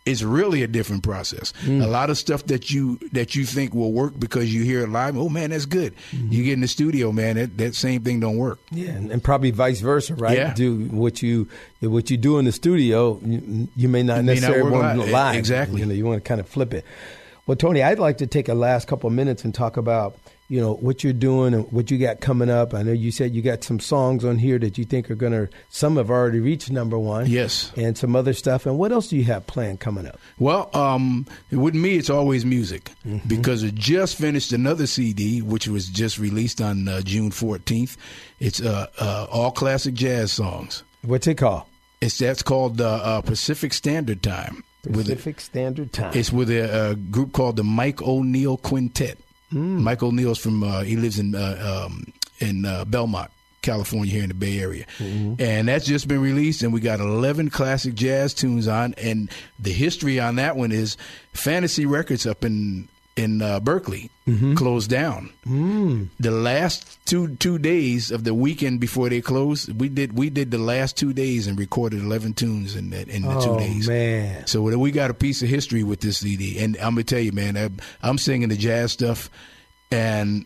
it's 0.09 0.23
really 0.23 0.63
a 0.63 0.67
different 0.67 1.03
process. 1.03 1.53
Mm. 1.63 1.83
A 1.83 1.87
lot 1.87 2.09
of 2.09 2.17
stuff 2.17 2.45
that 2.47 2.71
you 2.71 2.99
that 3.11 3.35
you 3.35 3.45
think 3.45 3.73
will 3.73 3.91
work 3.91 4.19
because 4.19 4.53
you 4.53 4.63
hear 4.63 4.81
it 4.81 4.89
live. 4.89 5.17
Oh 5.17 5.29
man, 5.29 5.51
that's 5.51 5.65
good. 5.65 5.93
Mm-hmm. 6.11 6.33
You 6.33 6.43
get 6.43 6.53
in 6.53 6.61
the 6.61 6.67
studio, 6.67 7.11
man. 7.11 7.35
That, 7.35 7.57
that 7.57 7.75
same 7.75 8.03
thing 8.03 8.19
don't 8.19 8.37
work. 8.37 8.59
Yeah, 8.71 8.89
and, 8.89 9.11
and 9.11 9.23
probably 9.23 9.51
vice 9.51 9.81
versa, 9.81 10.15
right? 10.15 10.37
Yeah. 10.37 10.53
Do 10.53 10.75
what 10.85 11.21
you 11.21 11.47
what 11.81 12.09
you 12.09 12.17
do 12.17 12.39
in 12.39 12.45
the 12.45 12.51
studio, 12.51 13.19
you, 13.23 13.67
you 13.75 13.89
may 13.89 14.03
not 14.03 14.23
necessarily 14.23 14.71
not 14.71 14.97
want 14.97 15.11
live. 15.11 15.35
Exactly. 15.35 15.79
You 15.79 15.85
know, 15.85 15.93
you 15.93 16.05
want 16.05 16.23
to 16.23 16.27
kind 16.27 16.39
of 16.39 16.47
flip 16.47 16.73
it. 16.73 16.85
Well, 17.47 17.55
Tony, 17.55 17.81
I'd 17.81 17.99
like 17.99 18.17
to 18.19 18.27
take 18.27 18.47
a 18.47 18.53
last 18.53 18.87
couple 18.87 19.07
of 19.07 19.13
minutes 19.13 19.43
and 19.43 19.55
talk 19.55 19.77
about 19.77 20.15
you 20.49 20.59
know 20.59 20.73
what 20.73 21.03
you're 21.03 21.13
doing 21.13 21.53
and 21.53 21.71
what 21.71 21.91
you 21.91 21.97
got 21.99 22.19
coming 22.21 22.49
up. 22.49 22.73
I 22.73 22.81
know 22.81 22.91
you 22.91 23.11
said 23.11 23.33
you 23.33 23.41
got 23.43 23.63
some 23.63 23.79
songs 23.79 24.25
on 24.25 24.39
here 24.39 24.57
that 24.59 24.77
you 24.79 24.83
think 24.83 25.09
are 25.09 25.15
going 25.15 25.31
to. 25.31 25.47
Some 25.69 25.97
have 25.97 26.09
already 26.09 26.39
reached 26.39 26.71
number 26.71 26.97
one. 26.97 27.27
Yes, 27.27 27.71
and 27.77 27.95
some 27.95 28.15
other 28.15 28.33
stuff. 28.33 28.65
And 28.65 28.77
what 28.77 28.91
else 28.91 29.07
do 29.07 29.15
you 29.15 29.23
have 29.25 29.45
planned 29.45 29.79
coming 29.79 30.07
up? 30.07 30.19
Well, 30.39 30.69
um, 30.75 31.27
with 31.51 31.75
me, 31.75 31.97
it's 31.97 32.09
always 32.09 32.45
music 32.45 32.91
mm-hmm. 33.05 33.27
because 33.27 33.63
I 33.63 33.69
just 33.69 34.17
finished 34.17 34.51
another 34.51 34.87
CD, 34.87 35.41
which 35.43 35.67
was 35.67 35.87
just 35.87 36.17
released 36.17 36.61
on 36.61 36.87
uh, 36.87 37.01
June 37.01 37.29
14th. 37.29 37.95
It's 38.39 38.59
uh, 38.59 38.87
uh, 38.97 39.27
all 39.31 39.51
classic 39.51 39.93
jazz 39.93 40.31
songs. 40.31 40.83
What's 41.03 41.27
it 41.27 41.35
called? 41.35 41.63
It's 42.01 42.17
that's 42.17 42.41
called 42.41 42.81
uh, 42.81 42.89
uh, 43.03 43.21
Pacific 43.21 43.73
Standard 43.73 44.23
Time. 44.23 44.63
Pacific 44.81 45.37
a, 45.37 45.41
Standard 45.41 45.93
Time. 45.93 46.13
It's 46.15 46.31
with 46.31 46.49
a, 46.49 46.91
a 46.91 46.95
group 46.95 47.33
called 47.33 47.57
the 47.57 47.63
Mike 47.63 48.01
O'Neill 48.01 48.57
Quintet. 48.57 49.19
Mm. 49.53 49.81
Mike 49.81 50.03
O'Neill's 50.03 50.39
from 50.39 50.63
uh, 50.63 50.81
he 50.81 50.95
lives 50.95 51.19
in 51.19 51.35
uh, 51.35 51.85
um, 51.87 52.13
in 52.39 52.65
uh, 52.65 52.85
Belmont, 52.85 53.31
California, 53.61 54.11
here 54.11 54.23
in 54.23 54.29
the 54.29 54.35
Bay 54.35 54.59
Area, 54.59 54.85
mm-hmm. 54.97 55.41
and 55.41 55.67
that's 55.67 55.85
just 55.85 56.07
been 56.07 56.21
released. 56.21 56.61
And 56.61 56.71
we 56.71 56.81
got 56.81 56.99
eleven 56.99 57.49
classic 57.49 57.95
jazz 57.95 58.33
tunes 58.33 58.67
on, 58.67 58.93
and 58.97 59.31
the 59.57 59.71
history 59.71 60.19
on 60.19 60.35
that 60.35 60.55
one 60.55 60.71
is 60.71 60.97
Fantasy 61.33 61.85
Records 61.85 62.25
up 62.25 62.45
in 62.45 62.87
in 63.19 63.41
uh, 63.41 63.59
Berkeley 63.59 64.09
mm-hmm. 64.25 64.55
closed 64.55 64.89
down. 64.89 65.29
Mm. 65.45 66.07
The 66.19 66.31
last 66.31 67.05
two 67.05 67.35
two 67.35 67.57
days 67.57 68.11
of 68.11 68.23
the 68.23 68.33
weekend 68.33 68.79
before 68.79 69.09
they 69.09 69.19
closed, 69.19 69.79
we 69.79 69.89
did 69.89 70.17
we 70.17 70.29
did 70.29 70.51
the 70.51 70.57
last 70.57 70.95
two 70.95 71.11
days 71.11 71.45
and 71.45 71.59
recorded 71.59 72.01
eleven 72.01 72.33
tunes 72.33 72.75
in 72.75 72.91
that 72.91 73.09
in 73.09 73.23
the 73.23 73.35
oh, 73.35 73.43
two 73.43 73.57
days. 73.59 73.87
Man, 73.89 74.47
so 74.47 74.61
we 74.61 74.91
got 74.91 75.11
a 75.11 75.13
piece 75.13 75.41
of 75.41 75.49
history 75.49 75.83
with 75.83 75.99
this 75.99 76.19
CD, 76.19 76.59
and 76.59 76.77
I'm 76.77 76.95
gonna 76.95 77.03
tell 77.03 77.19
you, 77.19 77.33
man, 77.33 77.57
I, 77.57 77.69
I'm 78.01 78.17
singing 78.17 78.49
the 78.49 78.57
jazz 78.57 78.93
stuff, 78.93 79.29
and 79.91 80.45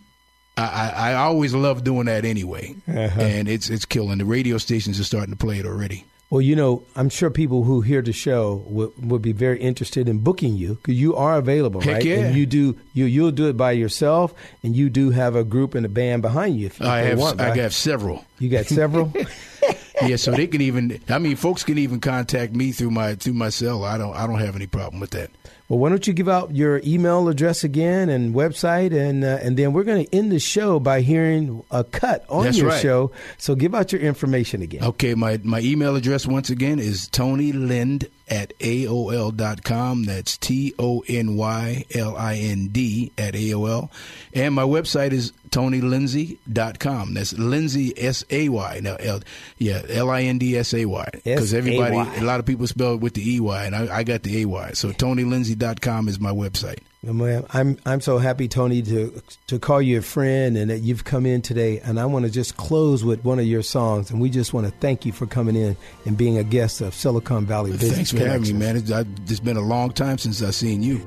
I, 0.57 0.91
I, 0.95 1.13
always 1.15 1.53
love 1.53 1.83
doing 1.83 2.05
that 2.05 2.25
anyway, 2.25 2.75
uh-huh. 2.87 3.21
and 3.21 3.47
it's 3.47 3.69
it's 3.69 3.85
killing. 3.85 4.17
The 4.17 4.25
radio 4.25 4.57
stations 4.57 4.99
are 4.99 5.03
starting 5.03 5.31
to 5.31 5.37
play 5.37 5.59
it 5.59 5.65
already. 5.65 6.05
Well, 6.33 6.41
you 6.41 6.55
know, 6.55 6.81
I'm 6.95 7.09
sure 7.09 7.29
people 7.29 7.63
who 7.63 7.81
hear 7.81 8.01
the 8.01 8.11
show 8.11 8.63
would, 8.65 8.91
would 9.07 9.21
be 9.21 9.33
very 9.33 9.59
interested 9.59 10.09
in 10.09 10.17
booking 10.17 10.55
you 10.55 10.73
because 10.73 10.95
you 10.95 11.15
are 11.15 11.37
available, 11.37 11.79
Heck 11.79 11.93
right? 11.93 12.03
Yeah. 12.03 12.15
And 12.21 12.35
you 12.35 12.47
do 12.47 12.75
you 12.95 13.05
you'll 13.05 13.29
do 13.29 13.49
it 13.49 13.55
by 13.55 13.73
yourself, 13.73 14.33
and 14.63 14.75
you 14.75 14.89
do 14.89 15.11
have 15.11 15.35
a 15.35 15.43
group 15.43 15.75
and 15.75 15.85
a 15.85 15.89
band 15.89 16.23
behind 16.23 16.59
you. 16.59 16.65
If, 16.65 16.81
I 16.81 17.01
have 17.01 17.19
want, 17.19 17.39
I 17.39 17.55
have 17.57 17.75
several. 17.75 18.25
You 18.39 18.49
got 18.49 18.65
several. 18.65 19.13
yeah, 20.01 20.15
so 20.15 20.31
they 20.31 20.47
can 20.47 20.61
even. 20.61 20.99
I 21.07 21.19
mean, 21.19 21.35
folks 21.35 21.63
can 21.63 21.77
even 21.77 21.99
contact 21.99 22.55
me 22.55 22.71
through 22.71 22.89
my 22.89 23.13
through 23.13 23.33
my 23.33 23.49
cell. 23.49 23.83
I 23.83 23.99
don't 23.99 24.15
I 24.15 24.25
don't 24.25 24.39
have 24.39 24.55
any 24.55 24.65
problem 24.65 25.01
with 25.01 25.11
that. 25.11 25.29
Well, 25.73 25.79
why 25.79 25.89
don't 25.89 26.05
you 26.05 26.13
give 26.13 26.29
out 26.29 26.55
your 26.55 26.81
email 26.85 27.27
address 27.29 27.63
again 27.63 28.07
and 28.07 28.35
website, 28.35 28.93
and 28.93 29.23
uh, 29.23 29.39
and 29.41 29.57
then 29.57 29.73
we're 29.73 29.83
going 29.83 30.05
to 30.05 30.15
end 30.15 30.31
the 30.31 30.37
show 30.37 30.79
by 30.79 31.01
hearing 31.01 31.63
a 31.71 31.83
cut 31.83 32.23
on 32.29 32.43
That's 32.43 32.59
your 32.59 32.67
right. 32.67 32.79
show. 32.79 33.11
So 33.39 33.55
give 33.55 33.73
out 33.73 33.91
your 33.91 33.99
information 33.99 34.61
again. 34.61 34.83
Okay, 34.83 35.15
my 35.15 35.39
my 35.43 35.61
email 35.61 35.95
address 35.95 36.27
once 36.27 36.51
again 36.51 36.77
is 36.77 37.07
Tony 37.07 37.53
Lind 37.53 38.07
at 38.29 38.57
AOL.com. 38.59 40.03
That's 40.03 40.37
T 40.37 40.73
O 40.79 41.03
N 41.07 41.35
Y 41.35 41.85
L 41.93 42.15
I 42.17 42.35
N 42.35 42.67
D 42.67 43.11
at 43.17 43.33
AOL. 43.33 43.89
And 44.33 44.53
my 44.53 44.63
website 44.63 45.11
is 45.11 45.31
TonyLindsay.com. 45.49 47.13
That's 47.13 47.33
Lindsay, 47.33 47.93
S 47.97 48.23
A 48.29 48.49
Y. 48.49 48.79
Now, 48.81 48.95
L, 48.95 49.21
yeah, 49.57 49.81
L 49.89 50.09
I 50.09 50.23
N 50.23 50.37
D 50.37 50.57
S 50.57 50.73
A 50.73 50.85
Y. 50.85 51.09
Because 51.13 51.53
everybody, 51.53 51.97
a 52.19 52.23
lot 52.23 52.39
of 52.39 52.45
people 52.45 52.67
spell 52.67 52.95
it 52.95 53.01
with 53.01 53.13
the 53.13 53.35
E 53.35 53.39
Y, 53.39 53.65
and 53.65 53.75
I, 53.75 53.97
I 53.97 54.03
got 54.03 54.23
the 54.23 54.41
A 54.41 54.45
Y. 54.45 54.71
So 54.73 54.89
TonyLindsay.com 54.91 56.07
is 56.07 56.19
my 56.19 56.31
website. 56.31 56.79
I'm 57.05 57.77
I'm 57.85 58.01
so 58.01 58.17
happy, 58.17 58.47
Tony, 58.47 58.81
to 58.83 59.21
to 59.47 59.59
call 59.59 59.81
you 59.81 59.99
a 59.99 60.01
friend 60.01 60.57
and 60.57 60.71
that 60.71 60.79
you've 60.79 61.03
come 61.03 61.25
in 61.25 61.41
today. 61.41 61.79
And 61.79 61.99
I 61.99 62.05
want 62.05 62.25
to 62.25 62.31
just 62.31 62.55
close 62.55 63.03
with 63.03 63.25
one 63.25 63.39
of 63.39 63.45
your 63.45 63.61
songs, 63.61 64.09
and 64.09 64.21
we 64.21 64.29
just 64.29 64.53
want 64.53 64.67
to 64.67 64.73
thank 64.79 65.05
you 65.05 65.11
for 65.11 65.25
coming 65.25 65.55
in 65.55 65.75
and 66.05 66.17
being 66.17 66.37
a 66.37 66.43
guest 66.43 66.79
of 66.81 66.93
Silicon 66.93 67.45
Valley 67.45 67.71
Business. 67.71 67.95
Thanks 67.95 68.11
for 68.11 68.19
having 68.19 68.43
me, 68.43 68.53
man. 68.53 68.77
It's, 68.77 68.89
it's 68.89 69.39
been 69.41 69.57
a 69.57 69.61
long 69.61 69.91
time 69.91 70.17
since 70.17 70.41
I've 70.41 70.55
seen 70.55 70.81
you. 70.81 71.01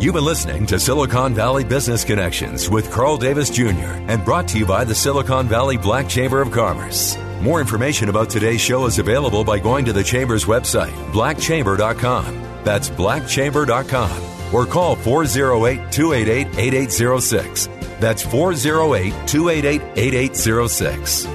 You've 0.00 0.14
been 0.14 0.24
listening 0.24 0.66
to 0.66 0.78
Silicon 0.78 1.34
Valley 1.34 1.64
Business 1.64 2.04
Connections 2.04 2.68
with 2.68 2.90
Carl 2.90 3.16
Davis 3.16 3.48
Jr. 3.48 3.62
and 4.08 4.22
brought 4.22 4.48
to 4.48 4.58
you 4.58 4.66
by 4.66 4.84
the 4.84 4.94
Silicon 4.94 5.48
Valley 5.48 5.78
Black 5.78 6.08
Chamber 6.08 6.42
of 6.42 6.50
Commerce. 6.50 7.16
More 7.40 7.60
information 7.60 8.10
about 8.10 8.28
today's 8.28 8.60
show 8.60 8.84
is 8.84 8.98
available 8.98 9.44
by 9.44 9.58
going 9.58 9.86
to 9.86 9.94
the 9.94 10.04
Chamber's 10.04 10.44
website, 10.44 10.92
blackchamber.com. 11.12 12.43
That's 12.64 12.90
blackchamber.com 12.90 14.54
or 14.54 14.66
call 14.66 14.96
408 14.96 15.92
288 15.92 16.58
8806. 16.58 17.68
That's 18.00 18.22
408 18.22 19.12
288 19.28 19.82
8806. 19.96 21.26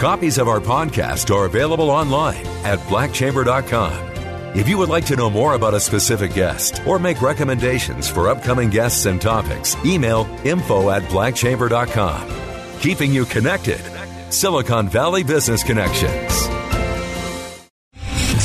Copies 0.00 0.38
of 0.38 0.48
our 0.48 0.60
podcast 0.60 1.34
are 1.34 1.46
available 1.46 1.90
online 1.90 2.46
at 2.64 2.78
blackchamber.com. 2.80 3.92
If 4.56 4.68
you 4.68 4.78
would 4.78 4.88
like 4.88 5.06
to 5.06 5.16
know 5.16 5.30
more 5.30 5.54
about 5.54 5.74
a 5.74 5.80
specific 5.80 6.32
guest 6.32 6.80
or 6.86 6.98
make 7.00 7.20
recommendations 7.20 8.08
for 8.08 8.28
upcoming 8.28 8.70
guests 8.70 9.06
and 9.06 9.20
topics, 9.20 9.76
email 9.84 10.26
info 10.44 10.90
at 10.90 11.02
blackchamber.com. 11.04 12.80
Keeping 12.80 13.12
you 13.12 13.24
connected. 13.24 13.80
Silicon 14.32 14.88
Valley 14.88 15.22
Business 15.24 15.62
Connections. 15.64 16.23